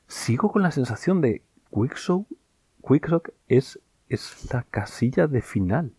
Sigo 0.09 0.51
con 0.51 0.61
la 0.61 0.73
sensación 0.73 1.21
de 1.21 1.43
Quicksock, 1.71 3.31
es, 3.47 3.79
es 4.09 4.53
la 4.53 4.65
casilla 4.65 5.29
de 5.29 5.41
final. 5.41 5.93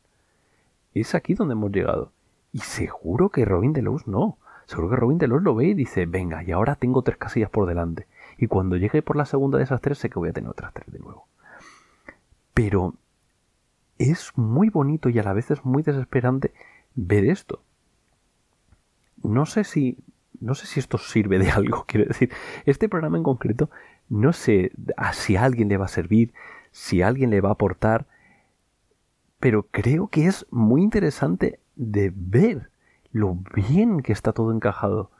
Es 0.94 1.16
aquí 1.16 1.36
donde 1.36 1.54
hemos 1.54 1.72
llegado. 1.72 2.12
Y 2.52 2.60
seguro 2.60 3.30
que 3.30 3.46
Robin 3.46 3.72
Delos 3.72 4.06
no. 4.06 4.38
Seguro 4.66 4.90
que 4.90 4.96
Robin 4.98 5.18
Delos 5.18 5.42
lo 5.42 5.56
ve 5.56 5.68
y 5.68 5.74
dice, 5.76 6.06
venga, 6.06 6.44
y 6.44 6.52
ahora 6.52 6.76
tengo 6.76 7.04
tres 7.04 7.16
casillas 7.16 7.50
por 7.50 7.70
delante. 7.70 8.06
Y 8.38 8.48
cuando 8.48 8.76
llegue 8.76 9.02
por 9.02 9.16
la 9.16 9.26
segunda 9.26 9.60
de 9.60 9.64
esas 9.64 9.80
tres, 9.80 9.98
sé 9.98 10.10
que 10.10 10.20
voy 10.20 10.28
a 10.28 10.34
tener 10.34 10.50
otras 10.50 10.74
tres 10.74 10.92
de 10.92 11.00
nuevo. 11.00 11.26
Pero 12.54 12.96
es 13.98 14.34
muy 14.36 14.70
bonito 14.70 15.08
y 15.08 15.18
a 15.20 15.24
la 15.24 15.32
vez 15.32 15.52
es 15.52 15.64
muy 15.64 15.84
desesperante 15.84 16.54
ver 16.96 17.24
esto. 17.24 17.62
No 19.24 19.46
sé 19.46 19.64
si 19.64 19.98
no 20.42 20.56
sé 20.56 20.68
si 20.68 20.80
esto 20.80 20.98
sirve 20.98 21.40
de 21.40 21.52
algo, 21.52 21.84
quiero 21.88 22.08
decir, 22.08 22.32
este 22.66 22.90
programa 22.90 23.18
en 23.18 23.24
concreto, 23.24 23.70
no 24.10 24.34
sé 24.34 24.72
si 25.14 25.36
a 25.36 25.44
alguien 25.44 25.70
le 25.70 25.78
va 25.78 25.86
a 25.86 25.90
servir, 25.90 26.34
si 26.72 27.02
a 27.02 27.08
alguien 27.08 27.30
le 27.30 27.42
va 27.42 27.50
a 27.50 27.54
aportar, 27.54 28.06
pero 29.40 29.64
creo 29.72 30.08
que 30.08 30.28
es 30.28 30.46
muy 30.50 30.82
interesante 30.82 31.60
de 31.76 32.12
ver 32.14 32.70
lo 33.12 33.38
bien 33.56 34.02
que 34.02 34.12
está 34.12 34.34
todo 34.34 34.52
encajado. 34.52 35.12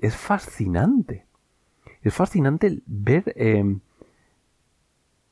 Es 0.00 0.14
fascinante. 0.14 1.24
Es 2.02 2.14
fascinante 2.14 2.82
ver, 2.86 3.32
em, 3.36 3.80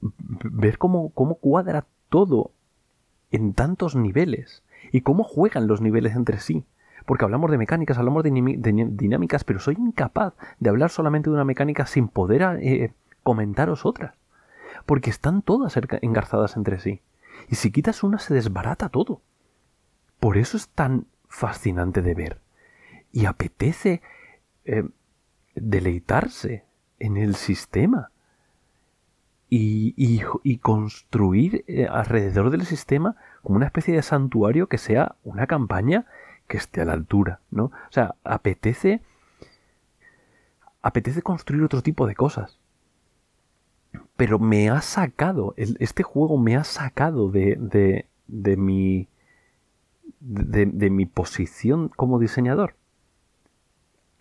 ver 0.01 0.79
cómo, 0.79 1.11
cómo 1.11 1.35
cuadra 1.35 1.87
todo 2.09 2.51
en 3.31 3.53
tantos 3.53 3.95
niveles 3.95 4.63
y 4.93 5.03
cómo 5.03 5.25
juegan 5.25 5.67
los 5.67 5.81
niveles 5.81 6.17
entre 6.17 6.41
sí 6.41 6.65
porque 7.07 7.25
hablamos 7.25 7.51
de 7.51 7.59
mecánicas, 7.59 7.99
hablamos 7.99 8.23
de, 8.23 8.31
dinámicas, 8.31 9.45
pero 9.45 9.59
soy 9.59 9.77
incapaz 9.79 10.35
de 10.59 10.71
hablar 10.71 10.91
solamente 10.91 11.31
de 11.31 11.35
una 11.35 11.45
mecánica 11.45 11.87
sin 11.87 12.09
poder 12.09 12.43
eh, 12.61 12.93
comentaros 13.23 13.85
otras, 13.85 14.15
porque 14.87 15.11
están 15.11 15.43
todas 15.43 15.79
engarzadas 16.03 16.57
entre 16.57 16.81
sí. 16.81 17.03
Y 17.49 17.57
si 17.57 17.71
quitas 17.71 18.03
una 18.03 18.19
se 18.19 18.35
desbarata 18.35 18.89
todo. 18.89 19.21
Por 20.19 20.39
eso 20.39 20.57
es 20.57 20.69
tan 20.69 21.07
fascinante 21.29 22.01
de 22.01 22.15
ver. 22.15 22.41
Y 23.13 23.27
apetece 23.27 24.01
eh, 24.65 24.85
deleitarse 25.55 26.65
en 26.99 27.17
el 27.17 27.35
sistema. 27.35 28.11
Y, 29.57 30.21
construir 30.63 31.65
eh, 31.69 31.87
alrededor 31.87 32.51
del 32.51 32.67
sistema 32.67 33.15
como 33.43 33.55
una 33.57 33.67
especie 33.67 33.95
de 33.95 34.03
santuario 34.03 34.67
que 34.67 34.79
sea 34.79 35.15
una 35.23 35.47
campaña 35.47 36.07
que 36.49 36.57
esté 36.59 36.81
a 36.81 36.85
la 36.85 36.93
altura, 36.93 37.41
¿no? 37.51 37.65
O 37.67 37.91
sea, 37.91 38.15
apetece 38.25 39.01
apetece 40.83 41.23
construir 41.23 41.63
otro 41.63 41.83
tipo 41.83 42.07
de 42.07 42.15
cosas. 42.15 42.59
pero 44.17 44.39
me 44.39 44.71
ha 44.71 44.81
sacado, 44.81 45.55
este 45.57 46.03
juego 46.03 46.39
me 46.39 46.57
ha 46.57 46.65
sacado 46.65 47.31
de, 47.31 47.57
de, 47.59 48.07
de 48.27 48.57
mi, 48.57 49.09
de, 50.21 50.67
de 50.67 50.91
mi 50.91 51.07
posición 51.07 51.89
como 51.89 52.19
diseñador 52.19 52.75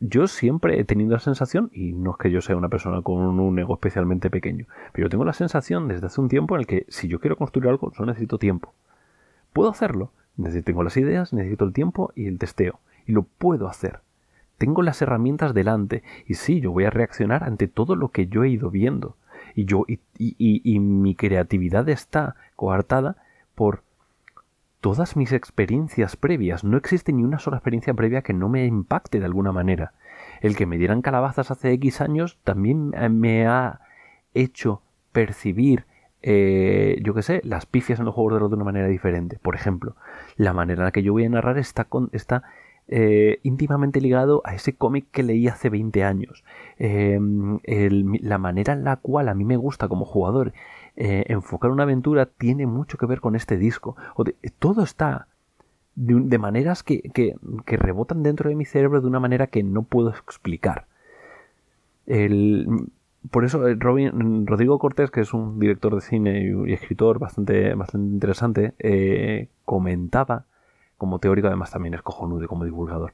yo 0.05 0.27
siempre 0.27 0.79
he 0.79 0.83
tenido 0.83 1.11
la 1.11 1.19
sensación, 1.19 1.69
y 1.73 1.93
no 1.93 2.11
es 2.11 2.17
que 2.17 2.29
yo 2.29 2.41
sea 2.41 2.57
una 2.57 2.67
persona 2.67 3.01
con 3.01 3.17
un 3.39 3.57
ego 3.59 3.73
especialmente 3.75 4.29
pequeño, 4.29 4.65
pero 4.91 5.05
yo 5.05 5.09
tengo 5.09 5.23
la 5.23 5.31
sensación 5.33 5.87
desde 5.87 6.07
hace 6.07 6.19
un 6.19 6.27
tiempo 6.27 6.55
en 6.55 6.61
el 6.61 6.67
que 6.67 6.85
si 6.89 7.07
yo 7.07 7.19
quiero 7.21 7.37
construir 7.37 7.69
algo, 7.69 7.91
solo 7.93 8.07
necesito 8.07 8.37
tiempo. 8.37 8.73
Puedo 9.53 9.69
hacerlo, 9.69 10.11
tengo 10.63 10.83
las 10.83 10.97
ideas, 10.97 11.33
necesito 11.33 11.65
el 11.65 11.73
tiempo 11.73 12.11
y 12.15 12.27
el 12.27 12.37
testeo, 12.37 12.79
y 13.05 13.11
lo 13.11 13.23
puedo 13.23 13.67
hacer. 13.67 13.99
Tengo 14.57 14.81
las 14.81 15.01
herramientas 15.01 15.53
delante, 15.53 16.03
y 16.27 16.35
sí, 16.35 16.61
yo 16.61 16.71
voy 16.71 16.85
a 16.85 16.89
reaccionar 16.89 17.43
ante 17.43 17.67
todo 17.67 17.95
lo 17.95 18.09
que 18.09 18.27
yo 18.27 18.43
he 18.43 18.49
ido 18.49 18.69
viendo. 18.69 19.17
Y 19.55 19.65
yo, 19.65 19.85
y, 19.87 19.99
y 20.17 20.79
mi 20.79 21.15
creatividad 21.15 21.87
está 21.89 22.35
coartada 22.55 23.17
por 23.55 23.83
todas 24.83 25.15
mis 25.15 25.31
experiencias 25.31 26.17
previas. 26.17 26.65
No 26.65 26.75
existe 26.75 27.13
ni 27.13 27.23
una 27.23 27.39
sola 27.39 27.57
experiencia 27.57 27.93
previa 27.93 28.21
que 28.21 28.33
no 28.33 28.49
me 28.49 28.65
impacte 28.65 29.19
de 29.19 29.25
alguna 29.25 29.53
manera. 29.53 29.93
El 30.41 30.57
que 30.57 30.65
me 30.65 30.77
dieran 30.77 31.01
calabazas 31.01 31.51
hace 31.51 31.71
X 31.71 32.01
años 32.01 32.37
también 32.43 32.91
me 33.11 33.47
ha 33.47 33.79
hecho 34.33 34.81
percibir, 35.13 35.85
eh, 36.25 36.99
yo 37.03 37.13
qué 37.13 37.21
sé, 37.21 37.41
las 37.43 37.65
pifias 37.65 37.99
en 37.99 38.05
los 38.05 38.15
juegos 38.15 38.33
de 38.33 38.39
rol 38.39 38.49
de 38.49 38.55
una 38.55 38.63
manera 38.63 38.87
diferente. 38.87 39.37
Por 39.41 39.55
ejemplo, 39.55 39.97
la 40.37 40.53
manera 40.53 40.81
en 40.81 40.85
la 40.85 40.91
que 40.91 41.03
yo 41.03 41.11
voy 41.11 41.25
a 41.25 41.29
narrar 41.29 41.57
está, 41.57 41.87
está 42.13 42.43
eh, 42.87 43.39
íntimamente 43.43 43.99
ligado 43.99 44.41
a 44.45 44.55
ese 44.55 44.73
cómic 44.73 45.05
que 45.11 45.21
leí 45.21 45.49
hace 45.49 45.69
20 45.69 46.03
años. 46.05 46.45
Em, 46.77 47.59
la 48.21 48.37
manera 48.37 48.71
en 48.71 48.85
la 48.85 48.95
cual 48.95 49.27
a 49.27 49.33
mí 49.35 49.43
me 49.43 49.57
gusta 49.57 49.89
como 49.89 50.05
jugador 50.05 50.53
eh, 50.95 51.25
enfocar 51.27 51.71
una 51.71 51.83
aventura 51.83 52.25
tiene 52.25 52.67
mucho 52.67 52.97
que 52.97 53.05
ver 53.05 53.19
con 53.19 53.35
este 53.35 53.57
disco. 53.57 53.97
todo 54.59 54.83
está 54.83 55.27
de, 55.95 56.37
maneras 56.39 56.83
que, 56.83 57.01
que, 57.13 57.35
rebotan 57.77 58.23
dentro 58.23 58.49
de 58.49 58.55
mi 58.55 58.65
cerebro 58.65 59.01
de 59.01 59.07
una 59.07 59.19
manera 59.19 59.47
que 59.47 59.61
no 59.61 59.83
puedo 59.83 60.09
explicar. 60.09 60.87
Por 63.31 63.45
eso 63.45 63.67
eh, 63.67 63.75
Rodrigo 63.79 64.79
Cortés, 64.79 65.11
que 65.11 65.21
es 65.21 65.33
un 65.33 65.59
director 65.59 65.95
de 65.95 66.01
cine 66.01 66.53
y, 66.67 66.73
escritor 66.73 67.19
bastante, 67.19 67.73
bastante 67.75 68.13
interesante, 68.13 68.73
eh, 68.79 69.49
comentaba, 69.65 70.45
como 70.97 71.19
teórico 71.19 71.47
además 71.47 71.71
también 71.71 71.93
es 71.93 72.01
cojonudo 72.01 72.47
como 72.47 72.65
divulgador, 72.65 73.13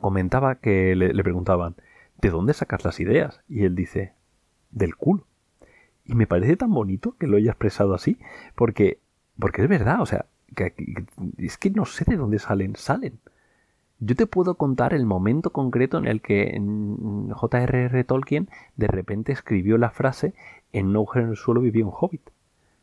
comentaba 0.00 0.56
que 0.56 0.94
le, 0.94 1.12
le 1.12 1.22
preguntaban, 1.22 1.76
¿de 2.20 2.30
dónde 2.30 2.52
sacas 2.52 2.84
las 2.84 3.00
ideas? 3.00 3.42
Y 3.48 3.64
él 3.64 3.74
dice, 3.74 4.14
del 4.70 4.96
culo. 4.96 5.26
Y 6.04 6.14
me 6.14 6.26
parece 6.26 6.56
tan 6.56 6.72
bonito 6.72 7.16
que 7.18 7.26
lo 7.26 7.38
haya 7.38 7.52
expresado 7.52 7.94
así, 7.94 8.18
porque, 8.54 9.00
porque 9.38 9.62
es 9.62 9.68
verdad, 9.68 10.02
o 10.02 10.06
sea, 10.06 10.26
que, 10.54 10.74
es 11.38 11.56
que 11.56 11.70
no 11.70 11.84
sé 11.86 12.04
de 12.06 12.16
dónde 12.16 12.38
salen, 12.38 12.76
salen. 12.76 13.18
Yo 14.00 14.16
te 14.16 14.26
puedo 14.26 14.54
contar 14.54 14.92
el 14.92 15.06
momento 15.06 15.50
concreto 15.50 15.98
en 15.98 16.06
el 16.06 16.20
que 16.20 16.60
J.R.R. 17.32 18.04
Tolkien 18.04 18.48
de 18.76 18.86
repente 18.86 19.32
escribió 19.32 19.78
la 19.78 19.90
frase 19.90 20.34
en 20.72 20.92
no 20.92 21.06
en 21.14 21.28
el 21.28 21.36
suelo 21.36 21.60
vivía 21.60 21.86
un 21.86 21.92
hobbit. 21.94 22.22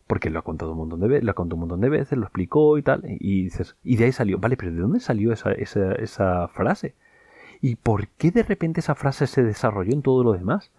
Porque 0.07 0.29
lo 0.29 0.39
ha 0.39 0.43
contado 0.43 0.71
un 0.71 0.77
montón 0.77 0.99
de 0.99 1.07
veces, 1.07 1.23
lo 1.23 1.31
ha 1.31 1.35
contado 1.35 1.55
un 1.55 1.61
montón 1.61 1.81
de 1.81 1.89
veces, 1.89 2.17
lo 2.17 2.25
explicó 2.25 2.77
y 2.77 2.81
tal. 2.81 3.03
Y 3.05 3.43
dices, 3.43 3.75
y 3.83 3.95
de 3.97 4.05
ahí 4.05 4.11
salió, 4.11 4.39
vale, 4.39 4.57
pero 4.57 4.71
¿de 4.71 4.79
dónde 4.79 4.99
salió 4.99 5.31
esa, 5.31 6.47
frase? 6.49 6.95
¿Y 7.61 7.75
por 7.75 8.07
qué 8.09 8.31
de 8.31 8.43
repente 8.43 8.79
esa 8.79 8.95
frase 8.95 9.27
se 9.27 9.43
desarrolló 9.43 9.93
en 9.93 10.01
todo 10.01 10.23
lo 10.23 10.33
demás? 10.33 10.71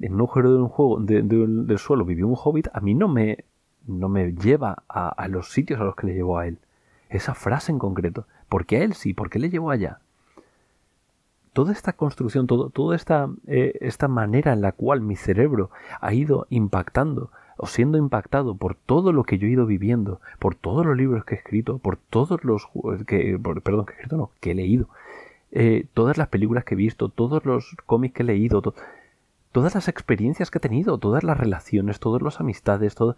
en 0.00 0.14
un 0.14 0.20
agujero 0.20 0.52
de 0.52 0.58
un 0.58 0.68
juego 0.68 0.98
del 1.00 1.78
suelo 1.78 2.04
vivió 2.04 2.26
un 2.26 2.36
hobbit, 2.36 2.68
a 2.72 2.80
mí 2.80 2.92
no 2.92 3.06
me, 3.06 3.44
no 3.86 4.08
me 4.08 4.32
lleva 4.32 4.82
a, 4.88 5.28
los 5.28 5.52
sitios 5.52 5.80
a 5.80 5.84
los 5.84 5.94
que 5.94 6.08
le 6.08 6.14
llevó 6.14 6.38
a 6.38 6.48
él. 6.48 6.58
Esa 7.12 7.34
frase 7.34 7.70
en 7.70 7.78
concreto. 7.78 8.26
¿Por 8.48 8.64
qué 8.66 8.78
a 8.78 8.82
él 8.84 8.94
sí? 8.94 9.12
¿Por 9.12 9.28
qué 9.28 9.38
le 9.38 9.50
llevó 9.50 9.70
allá? 9.70 10.00
Toda 11.52 11.72
esta 11.72 11.92
construcción, 11.92 12.46
todo, 12.46 12.70
toda 12.70 12.96
esta, 12.96 13.28
eh, 13.46 13.76
esta 13.82 14.08
manera 14.08 14.54
en 14.54 14.62
la 14.62 14.72
cual 14.72 15.02
mi 15.02 15.16
cerebro 15.16 15.70
ha 16.00 16.14
ido 16.14 16.46
impactando 16.48 17.30
o 17.58 17.66
siendo 17.66 17.98
impactado 17.98 18.54
por 18.54 18.74
todo 18.74 19.12
lo 19.12 19.24
que 19.24 19.36
yo 19.36 19.46
he 19.46 19.50
ido 19.50 19.66
viviendo, 19.66 20.20
por 20.38 20.54
todos 20.54 20.86
los 20.86 20.96
libros 20.96 21.26
que 21.26 21.34
he 21.34 21.38
escrito, 21.38 21.76
por 21.78 21.98
todos 21.98 22.42
los 22.44 22.68
que, 23.06 23.38
perdón, 23.62 23.84
que 23.84 23.92
he 23.92 23.96
escrito 23.96 24.16
no, 24.16 24.30
que 24.40 24.52
he 24.52 24.54
leído, 24.54 24.88
eh, 25.52 25.86
todas 25.92 26.16
las 26.16 26.28
películas 26.28 26.64
que 26.64 26.74
he 26.74 26.78
visto, 26.78 27.10
todos 27.10 27.44
los 27.44 27.76
cómics 27.84 28.14
que 28.14 28.22
he 28.22 28.26
leído, 28.26 28.62
todas 29.52 29.74
las 29.74 29.88
experiencias 29.88 30.50
que 30.50 30.56
he 30.56 30.60
tenido, 30.60 30.96
todas 30.96 31.22
las 31.22 31.38
relaciones, 31.38 32.00
todas 32.00 32.22
las 32.22 32.40
amistades, 32.40 32.94
todo, 32.94 33.16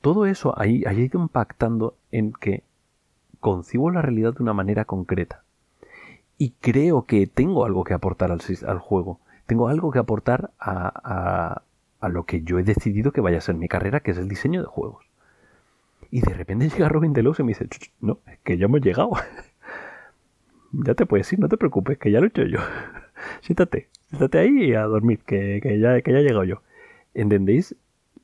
todo 0.00 0.26
eso 0.26 0.54
ha 0.56 0.66
ido 0.68 1.20
impactando 1.20 1.96
en 2.12 2.32
que 2.32 2.62
concibo 3.46 3.92
la 3.92 4.02
realidad 4.02 4.34
de 4.34 4.42
una 4.42 4.54
manera 4.54 4.86
concreta. 4.86 5.44
Y 6.36 6.54
creo 6.60 7.04
que 7.04 7.28
tengo 7.28 7.64
algo 7.64 7.84
que 7.84 7.94
aportar 7.94 8.32
al, 8.32 8.78
juego. 8.80 9.20
Tengo 9.46 9.68
algo 9.68 9.92
que 9.92 10.00
aportar 10.00 10.50
a, 10.58 11.62
lo 12.08 12.24
que 12.24 12.42
yo 12.42 12.58
he 12.58 12.64
decidido 12.64 13.12
que 13.12 13.20
vaya 13.20 13.38
a 13.38 13.40
ser 13.40 13.54
mi 13.54 13.68
carrera, 13.68 14.00
que 14.00 14.10
es 14.10 14.18
el 14.18 14.26
diseño 14.26 14.62
de 14.62 14.66
juegos. 14.66 15.06
Y 16.10 16.22
de 16.22 16.34
repente 16.34 16.68
llega 16.76 16.88
Robin 16.88 17.12
Delos 17.12 17.38
y 17.38 17.44
me 17.44 17.50
dice, 17.50 17.68
no, 18.00 18.18
es 18.26 18.40
que 18.40 18.58
ya 18.58 18.64
hemos 18.64 18.80
llegado. 18.80 19.12
ya 20.72 20.94
te 20.94 21.06
puedes 21.06 21.32
ir, 21.32 21.38
no 21.38 21.48
te 21.48 21.56
preocupes, 21.56 21.98
que 21.98 22.10
ya 22.10 22.18
lo 22.18 22.24
he 22.24 22.30
hecho 22.30 22.42
yo. 22.42 22.58
Siéntate, 23.42 23.90
siéntate 24.08 24.38
ahí 24.40 24.74
a 24.74 24.82
dormir, 24.86 25.20
que, 25.24 25.60
ya, 25.80 26.00
que 26.00 26.12
ya 26.12 26.18
he 26.18 26.22
llegado 26.24 26.42
yo. 26.42 26.62
¿Entendéis? 27.14 27.76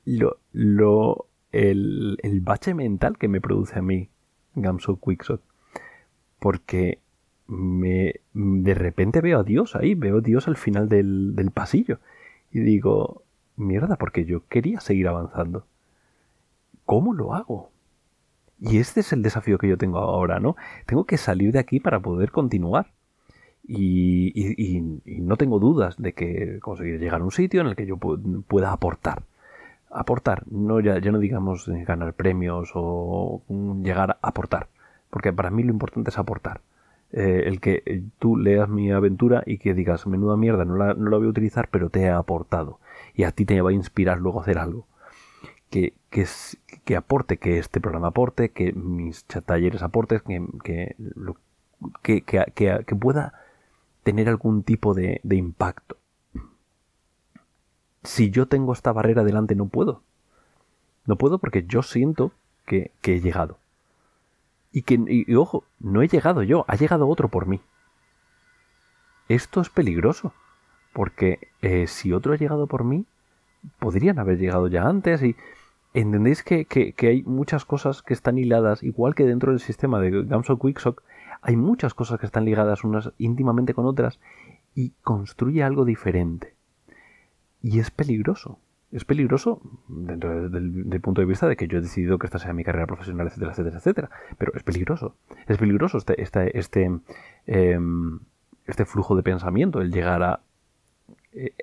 Lo, 0.03 0.35
lo, 0.51 1.27
el, 1.53 2.17
el 2.23 2.41
bache 2.41 2.73
mental 2.73 3.17
que 3.17 3.29
me 3.29 3.39
produce 3.39 3.79
a 3.79 3.81
mí 3.81 4.09
Gamso 4.55 4.99
Quickshot. 4.99 5.41
Porque 6.39 6.99
me, 7.47 8.21
de 8.33 8.73
repente 8.73 9.21
veo 9.21 9.39
a 9.39 9.43
Dios 9.43 9.75
ahí, 9.75 9.95
veo 9.95 10.17
a 10.17 10.21
Dios 10.21 10.47
al 10.47 10.57
final 10.57 10.89
del, 10.89 11.35
del 11.35 11.51
pasillo. 11.51 11.99
Y 12.51 12.59
digo, 12.59 13.23
mierda, 13.55 13.95
porque 13.95 14.25
yo 14.25 14.47
quería 14.47 14.79
seguir 14.79 15.07
avanzando. 15.07 15.65
¿Cómo 16.85 17.13
lo 17.13 17.33
hago? 17.33 17.69
Y 18.59 18.77
este 18.77 19.01
es 19.01 19.11
el 19.11 19.21
desafío 19.21 19.57
que 19.57 19.67
yo 19.67 19.77
tengo 19.77 19.99
ahora, 19.99 20.39
¿no? 20.39 20.55
Tengo 20.85 21.05
que 21.05 21.17
salir 21.17 21.51
de 21.51 21.59
aquí 21.59 21.79
para 21.79 21.99
poder 21.99 22.31
continuar. 22.31 22.87
Y, 23.65 24.81
no 25.05 25.37
tengo 25.37 25.59
dudas 25.59 25.95
de 25.97 26.13
que 26.13 26.59
conseguir 26.61 26.99
llegar 26.99 27.21
a 27.21 27.23
un 27.23 27.31
sitio 27.31 27.61
en 27.61 27.67
el 27.67 27.75
que 27.75 27.85
yo 27.85 27.97
pueda 27.97 28.71
aportar. 28.71 29.23
Aportar, 29.93 30.43
no 30.51 30.79
ya, 30.79 30.99
ya 30.99 31.11
no 31.11 31.19
digamos 31.19 31.67
ganar 31.67 32.13
premios 32.13 32.71
o 32.73 33.41
llegar 33.83 34.11
a 34.11 34.27
aportar, 34.27 34.67
porque 35.09 35.31
para 35.31 35.51
mí 35.51 35.63
lo 35.63 35.71
importante 35.71 36.09
es 36.09 36.17
aportar. 36.17 36.61
Eh, 37.15 37.43
el 37.45 37.61
que 37.61 38.03
tú 38.17 38.37
leas 38.37 38.67
mi 38.67 38.91
aventura 38.91 39.43
y 39.45 39.59
que 39.59 39.75
digas, 39.75 40.07
menuda 40.07 40.35
mierda, 40.35 40.65
no 40.65 40.75
la, 40.75 40.95
no 40.95 41.11
la 41.11 41.17
voy 41.17 41.27
a 41.27 41.29
utilizar, 41.29 41.69
pero 41.69 41.91
te 41.91 42.01
he 42.01 42.09
aportado. 42.09 42.79
Y 43.13 43.23
a 43.23 43.31
ti 43.31 43.45
te 43.45 43.61
va 43.61 43.69
a 43.69 43.73
inspirar 43.73 44.19
luego 44.19 44.39
a 44.39 44.43
hacer 44.43 44.57
algo. 44.57 44.87
Que, 45.69 45.93
que, 46.09 46.25
que 46.85 46.95
aporte, 46.95 47.37
que 47.37 47.59
este 47.59 47.79
programa 47.81 48.07
aporte, 48.07 48.49
que 48.49 48.73
mis 48.73 49.25
talleres 49.25 49.83
aportes, 49.83 50.23
que, 50.23 50.43
que, 50.63 52.23
que, 52.23 52.83
que 52.85 52.95
pueda 52.95 53.33
tener 54.03 54.29
algún 54.29 54.63
tipo 54.63 54.93
de, 54.93 55.21
impacto. 55.31 55.97
Si 58.03 58.29
yo 58.29 58.47
tengo 58.47 58.73
esta 58.73 58.91
barrera 58.91 59.23
delante 59.23 59.55
no 59.55 59.67
puedo. 59.67 60.01
No 61.05 61.17
puedo 61.17 61.37
porque 61.37 61.65
yo 61.65 61.83
siento 61.83 62.31
que, 62.65 62.91
he 63.03 63.19
llegado. 63.19 63.57
Y 64.71 64.83
que, 64.83 64.99
y, 65.07 65.35
ojo, 65.35 65.65
no 65.79 66.01
he 66.01 66.07
llegado 66.07 66.43
yo, 66.43 66.65
ha 66.67 66.75
llegado 66.75 67.07
otro 67.07 67.29
por 67.29 67.45
mí. 67.45 67.61
Esto 69.29 69.61
es 69.61 69.69
peligroso, 69.69 70.33
porque 70.93 71.49
eh, 71.61 71.87
si 71.87 72.13
otro 72.13 72.33
ha 72.33 72.37
llegado 72.37 72.67
por 72.67 72.83
mí, 72.83 73.05
podrían 73.79 74.19
haber 74.19 74.37
llegado 74.37 74.67
ya 74.67 74.83
antes 74.83 75.21
y 75.23 75.35
entendéis 75.93 76.43
que, 76.43 76.65
que, 76.65 77.07
hay 77.07 77.23
muchas 77.23 77.65
cosas 77.65 78.01
que 78.01 78.13
están 78.13 78.37
hiladas, 78.37 78.83
igual 78.83 79.15
que 79.15 79.25
dentro 79.25 79.51
del 79.51 79.59
sistema 79.59 79.99
de 79.99 80.23
Gamso 80.23 80.57
Quicksock, 80.57 81.03
hay 81.41 81.55
muchas 81.55 81.93
cosas 81.93 82.19
que 82.19 82.25
están 82.25 82.45
ligadas 82.45 82.83
unas 82.83 83.11
íntimamente 83.17 83.73
con 83.73 83.85
otras 83.85 84.19
y 84.75 84.91
construye 85.03 85.63
algo 85.63 85.85
diferente. 85.85 86.53
Y 87.63 87.79
es 87.79 87.89
peligroso. 87.89 88.59
Es 88.91 89.05
peligroso 89.05 89.59
dentro 89.87 90.49
del, 90.49 91.01
punto 91.01 91.21
de 91.21 91.25
vista 91.25 91.47
de 91.47 91.55
que 91.55 91.67
yo 91.67 91.79
he 91.79 91.81
decidido 91.81 92.19
que 92.19 92.27
esta 92.27 92.37
sea 92.37 92.53
mi 92.53 92.63
carrera 92.63 92.85
profesional, 92.85 93.25
etcétera, 93.25 93.51
etcétera, 93.51 93.77
etcétera. 93.77 94.09
Pero 94.37 94.51
es 94.53 94.61
peligroso. 94.61 95.15
Es 95.47 95.57
peligroso 95.57 95.97
este, 95.97 96.21
este, 96.21 96.59
este, 96.59 96.91
em, 97.47 98.19
este 98.67 98.85
flujo 98.85 99.15
de 99.15 99.23
pensamiento, 99.23 99.81
el 99.81 99.91
llegar 99.91 100.21
a... 100.21 100.41
Eh, 101.31 101.55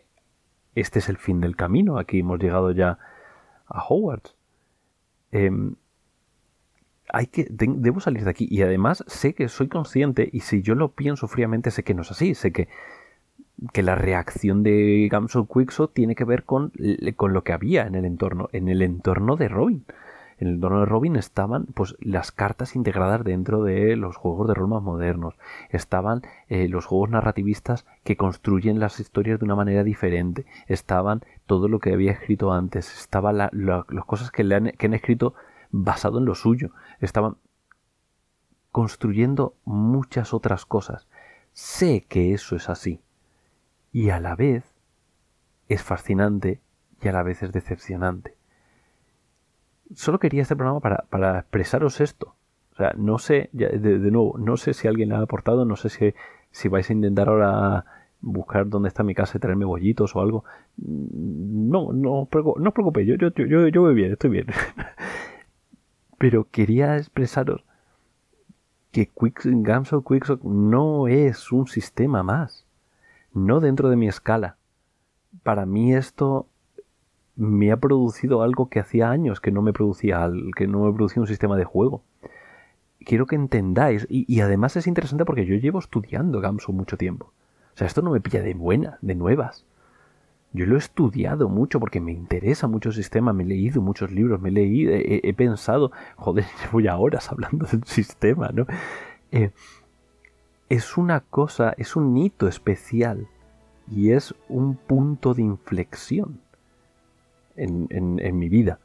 este 0.75 0.99
es 0.99 1.09
el 1.09 1.19
fin 1.19 1.41
del 1.41 1.55
camino, 1.55 1.99
aquí 1.99 2.21
hemos 2.21 2.41
llegado 2.41 2.73
ya 2.73 2.99
a 3.67 3.85
Hogwarts. 3.89 4.35
Em, 5.31 5.77
hay 7.13 7.27
que, 7.27 7.47
debo 7.51 8.01
salir 8.01 8.25
de 8.25 8.31
aquí. 8.31 8.49
Y 8.51 8.63
además 8.63 9.05
sé 9.07 9.35
que 9.35 9.49
soy 9.49 9.69
consciente 9.69 10.29
y 10.33 10.41
si 10.41 10.63
yo 10.63 10.75
lo 10.75 10.93
pienso 10.93 11.29
fríamente 11.29 11.71
sé 11.71 11.85
que 11.85 11.95
no 11.95 12.03
es 12.03 12.11
así. 12.11 12.35
Sé 12.35 12.53
que 12.53 12.69
que 13.73 13.83
la 13.83 13.95
reacción 13.95 14.63
de 14.63 15.09
Gamso 15.11 15.47
Quixo 15.47 15.89
tiene 15.89 16.15
que 16.15 16.25
ver 16.25 16.45
con, 16.45 16.73
con 17.17 17.33
lo 17.33 17.45
que 17.45 17.53
había 17.53 17.87
en 17.87 17.95
el 17.95 18.05
entorno, 18.05 18.49
en 18.53 18.69
el 18.69 18.83
entorno 18.83 19.37
de 19.37 19.49
Robin. 19.49 19.85
En 20.41 20.49
el 20.49 20.55
entorno 20.55 20.81
de 20.81 20.87
Robin 20.87 21.17
estaban 21.17 21.67
pues 21.67 21.97
las 22.01 22.33
cartas 22.33 22.75
integradas 22.75 23.23
dentro 23.25 23.63
de 23.63 23.95
los 23.97 24.17
juegos 24.17 24.49
de 24.49 24.55
rol 24.55 24.69
más 24.69 24.83
modernos. 24.83 25.35
Estaban 25.69 26.23
eh, 26.49 26.67
los 26.67 26.87
juegos 26.87 27.11
narrativistas 27.11 27.85
que 28.05 28.17
construyen 28.17 28.81
las 28.81 29.01
historias 29.01 29.39
de 29.39 29.45
una 29.45 29.55
manera 29.55 29.85
diferente. 29.85 30.47
Estaban 30.67 31.21
todo 31.45 31.69
lo 31.69 31.79
que 31.79 31.93
había 31.93 32.13
escrito 32.13 32.55
antes. 32.55 33.01
Estaban 33.01 33.37
las 33.37 34.05
cosas 34.07 34.31
que, 34.31 34.43
le 34.43 34.55
han, 34.55 34.73
que 34.79 34.87
han 34.87 34.95
escrito 34.95 35.35
basado 35.71 36.19
en 36.19 36.25
lo 36.25 36.35
suyo. 36.35 36.71
Estaban 37.01 37.37
construyendo 38.73 39.57
muchas 39.67 40.33
otras 40.33 40.65
cosas. 40.65 41.07
Sé 41.53 42.07
que 42.09 42.33
eso 42.33 42.57
es 42.57 42.71
así. 42.71 43.03
Y 43.93 44.11
a 44.11 44.21
la 44.21 44.37
vez 44.37 44.65
es 45.69 45.83
fascinante 45.83 46.61
y 47.03 47.09
a 47.09 47.13
la 47.13 47.23
vez 47.23 47.43
es 47.43 47.53
decepcionante 47.53 48.41
solo 49.95 50.19
quería 50.19 50.43
este 50.43 50.57
programa 50.57 50.81
para, 50.81 51.39
expresaros 51.39 52.01
esto. 52.01 52.35
O 52.73 52.77
sea, 52.77 52.95
no 52.97 53.19
sé, 53.19 53.51
de, 53.53 53.99
nuevo, 54.11 54.37
no 54.39 54.57
sé 54.57 54.75
si 54.75 54.89
alguien 54.89 55.13
ha 55.13 55.21
aportado, 55.21 55.65
no 55.65 55.77
sé 55.77 55.89
si, 55.89 56.15
si 56.51 56.69
vais 56.69 56.89
a 56.89 56.93
intentar 56.93 57.29
ahora 57.29 57.85
buscar 58.21 58.69
dónde 58.69 58.89
está 58.89 59.03
mi 59.03 59.15
casa 59.15 59.39
y 59.39 59.41
traerme 59.41 59.65
bollitos 59.65 60.15
o 60.15 60.21
algo. 60.21 60.45
No, 60.77 61.93
no, 61.93 62.29
no 62.33 62.69
os 62.69 62.73
preocupéis, 62.75 63.09
yo, 63.09 63.17
yo, 63.17 63.29
yo, 63.31 63.69
yo 63.69 63.81
voy 63.83 63.95
bien, 63.95 64.13
estoy 64.13 64.31
bien. 64.31 64.47
Pero 66.19 66.47
quería 66.51 66.97
expresaros 66.97 67.65
que 68.93 69.07
Quick, 69.07 69.43
Gamso 69.45 70.03
Quicksock 70.03 70.43
no 70.45 71.09
es 71.09 71.53
un 71.53 71.67
sistema 71.67 72.23
más. 72.23 72.67
No 73.33 73.61
dentro 73.61 73.91
de 73.91 73.97
mi 73.97 74.09
escala. 74.09 74.57
Para 75.43 75.67
mí 75.67 75.95
esto 75.95 76.47
me 77.37 77.73
ha 77.73 77.79
producido 77.79 78.43
algo 78.43 78.69
que 78.69 78.81
hacía 78.81 79.11
años 79.11 79.41
que 79.41 79.51
no 79.51 79.63
me 79.63 79.73
producía, 79.73 80.31
que 80.57 80.67
no 80.67 80.85
me 80.85 80.93
producía 80.93 81.23
un 81.23 81.27
sistema 81.27 81.57
de 81.57 81.65
juego. 81.65 82.03
Quiero 83.05 83.27
que 83.27 83.37
entendáis, 83.37 84.07
y, 84.11 84.41
además 84.41 84.77
es 84.77 84.87
interesante 84.87 85.25
porque 85.25 85.47
yo 85.47 85.55
llevo 85.55 85.79
estudiando 85.79 86.41
Gamso 86.41 86.73
mucho 86.73 86.99
tiempo. 86.99 87.33
O 87.75 87.79
sea, 87.79 87.87
esto 87.87 88.03
no 88.03 88.11
me 88.11 88.21
pilla 88.21 88.43
de 88.43 88.53
buena, 88.53 88.99
de 89.01 89.15
nuevas. 89.15 89.65
Yo 90.53 90.67
lo 90.67 90.75
he 90.75 90.79
estudiado 90.79 91.49
mucho 91.49 91.81
porque 91.81 92.01
me 92.01 92.13
interesa 92.13 92.67
mucho 92.67 92.91
el 92.91 92.95
sistema, 92.95 93.33
me 93.33 93.45
he 93.45 93.47
leído 93.47 93.81
muchos 93.81 94.11
libros, 94.11 94.41
me 94.41 94.51
he 94.51 94.53
leído, 94.53 94.93
he, 94.95 95.33
pensado, 95.33 95.93
joder, 96.17 96.45
llevo 96.63 96.81
ya 96.81 96.99
horas 96.99 97.31
hablando 97.31 97.67
del 97.67 97.85
sistema, 97.85 98.51
¿no? 98.53 98.67
Eh, 99.33 99.53
es 100.71 100.97
una 100.97 101.21
cosa, 101.21 101.75
es 101.77 101.97
un 101.97 102.17
hito 102.17 102.49
especial 102.49 103.27
y 103.91 104.13
es 104.13 104.35
un 104.49 104.77
punto 104.77 105.35
de 105.35 105.43
inflexión 105.43 106.41
en, 107.57 108.39
mi 108.39 108.49
vida. 108.49 108.79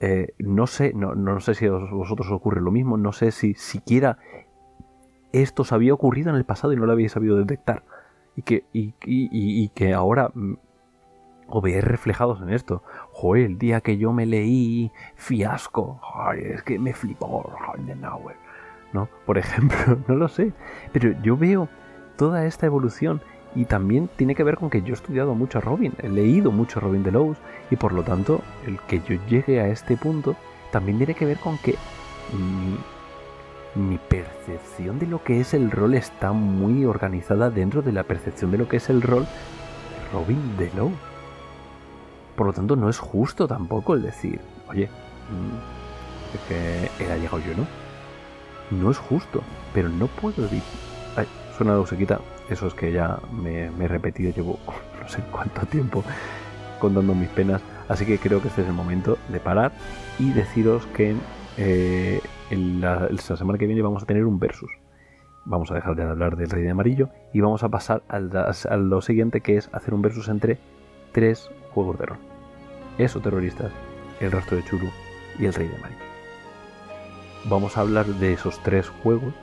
Eh, 0.00 0.34
no 0.38 0.66
sé, 0.66 0.94
no, 0.94 1.14
no, 1.14 1.38
sé 1.40 1.54
si 1.54 1.66
a 1.66 1.72
vosotros 1.72 2.28
os 2.28 2.32
ocurre 2.32 2.60
lo 2.60 2.72
mismo, 2.72 2.96
no 2.96 3.12
sé 3.12 3.30
si 3.30 3.54
siquiera 3.54 4.18
esto 5.32 5.62
os 5.62 5.72
había 5.72 5.92
ocurrido 5.92 6.30
en 6.30 6.36
el 6.36 6.44
pasado 6.44 6.72
y 6.72 6.76
no 6.76 6.86
lo 6.86 6.92
habéis 6.92 7.12
sabido 7.12 7.36
detectar. 7.36 7.84
Y 8.34 8.42
que, 8.42 8.64
y, 8.72 9.68
que 9.68 9.92
ahora 9.92 10.30
mm, 10.34 10.54
os 11.48 11.62
veáis 11.62 11.84
reflejados 11.84 12.40
en 12.40 12.48
esto. 12.48 12.82
Joder, 13.12 13.44
el 13.44 13.58
día 13.58 13.82
que 13.82 13.98
yo 13.98 14.12
me 14.12 14.24
leí 14.26 14.90
Fiasco, 15.16 16.00
es 16.36 16.62
que 16.62 16.78
me 16.78 16.94
flipó, 16.94 17.52
¿no? 18.94 19.10
Por 19.26 19.36
ejemplo, 19.36 19.98
no 20.08 20.14
lo 20.14 20.28
sé. 20.28 20.54
Pero 20.92 21.20
yo 21.22 21.36
veo 21.36 21.68
toda 22.16 22.46
esta 22.46 22.64
evolución 22.64 23.20
y 23.54 23.66
también 23.66 24.08
tiene 24.16 24.34
que 24.34 24.44
ver 24.44 24.56
con 24.56 24.70
que 24.70 24.80
yo 24.82 24.90
he 24.90 24.96
estudiado 24.96 25.34
mucho 25.34 25.58
a 25.58 25.60
Robin, 25.60 25.92
he 26.02 26.08
leído 26.08 26.50
mucho 26.50 26.78
a 26.78 26.82
Robin 26.82 27.02
Delos 27.02 27.36
y 27.70 27.76
por 27.76 27.92
lo 27.92 28.02
tanto 28.02 28.40
el 28.66 28.80
que 28.80 29.00
yo 29.00 29.16
llegue 29.28 29.60
a 29.60 29.68
este 29.68 29.96
punto 29.96 30.36
también 30.72 30.98
tiene 30.98 31.14
que 31.14 31.26
ver 31.26 31.38
con 31.38 31.58
que 31.58 31.76
mi, 33.76 33.98
percepción 34.08 34.98
de 34.98 35.06
lo 35.06 35.22
que 35.22 35.40
es 35.40 35.54
el 35.54 35.70
rol 35.70 35.94
está 35.94 36.32
muy 36.32 36.84
organizada 36.84 37.50
dentro 37.50 37.82
de 37.82 37.92
la 37.92 38.04
percepción 38.04 38.50
de 38.50 38.58
lo 38.58 38.68
que 38.68 38.78
es 38.78 38.88
el 38.88 39.02
rol 39.02 39.22
de 39.24 40.12
Robin 40.12 40.56
Delos. 40.56 40.92
Por 42.36 42.46
lo 42.46 42.52
tanto 42.52 42.74
no 42.74 42.88
es 42.88 42.98
justo 42.98 43.46
tampoco 43.46 43.94
el 43.94 44.02
decir, 44.02 44.40
oye, 44.68 44.86
mm, 44.86 46.34
es 46.34 46.40
que 46.48 47.04
él 47.04 47.12
ha 47.12 47.16
llegado 47.16 47.38
yo, 47.38 47.56
¿no? 47.56 47.83
No 48.70 48.90
es 48.90 48.98
justo, 48.98 49.42
pero 49.72 49.88
no 49.88 50.06
puedo 50.06 50.42
decir... 50.42 50.62
Ay, 51.16 51.26
suena 51.56 51.76
la 51.76 51.84
quita 51.84 52.20
eso 52.50 52.66
es 52.66 52.74
que 52.74 52.92
ya 52.92 53.18
me, 53.32 53.66
he 53.66 53.88
repetido, 53.88 54.32
llevo 54.32 54.58
no 55.00 55.08
sé 55.08 55.22
cuánto 55.30 55.64
tiempo 55.66 56.04
contando 56.78 57.14
mis 57.14 57.28
penas, 57.30 57.62
así 57.88 58.04
que 58.04 58.18
creo 58.18 58.42
que 58.42 58.48
este 58.48 58.62
es 58.62 58.68
el 58.68 58.74
momento 58.74 59.16
de 59.28 59.40
parar 59.40 59.72
y 60.18 60.32
deciros 60.32 60.86
que 60.88 61.14
eh, 61.56 62.20
la, 62.50 63.08
semana 63.18 63.58
que 63.58 63.66
viene 63.66 63.80
vamos 63.80 64.02
a 64.02 64.06
tener 64.06 64.24
un 64.24 64.38
versus. 64.38 64.70
Vamos 65.46 65.70
a 65.70 65.74
dejar 65.74 65.94
de 65.94 66.02
hablar 66.02 66.36
del 66.36 66.48
rey 66.48 66.62
de 66.62 66.70
amarillo 66.70 67.10
y 67.32 67.40
vamos 67.40 67.62
a 67.62 67.68
pasar 67.68 68.02
a, 68.08 68.18
lo 68.76 69.02
siguiente 69.02 69.40
que 69.40 69.56
es 69.56 69.68
hacer 69.72 69.92
un 69.92 70.00
versus 70.00 70.28
entre 70.28 70.58
tres 71.12 71.50
juegos 71.72 71.98
de 71.98 72.06
rol. 72.06 72.18
Eso 72.96 73.20
terroristas, 73.20 73.70
el 74.20 74.32
rastro 74.32 74.56
de 74.56 74.64
Churu 74.64 74.88
y 75.38 75.44
el 75.44 75.52
rey 75.52 75.68
de 75.68 75.76
amarillo. 75.76 76.13
Vamos 77.46 77.76
a 77.76 77.82
hablar 77.82 78.06
de 78.06 78.32
esos 78.32 78.58
tres 78.62 78.88
juegos 78.88 79.34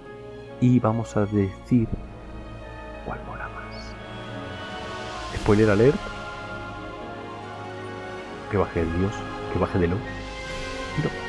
y 0.60 0.80
vamos 0.80 1.16
a 1.16 1.26
decir 1.28 1.88
cuál 3.06 3.20
mola 3.28 3.48
más. 3.50 3.94
Spoiler 5.40 5.70
alert. 5.70 6.00
Que 8.50 8.58
baje 8.58 8.82
el 8.82 8.98
dios, 8.98 9.14
que 9.54 9.60
baje 9.60 9.78
de 9.78 9.88
lo. 9.88 9.96
No. 9.96 11.21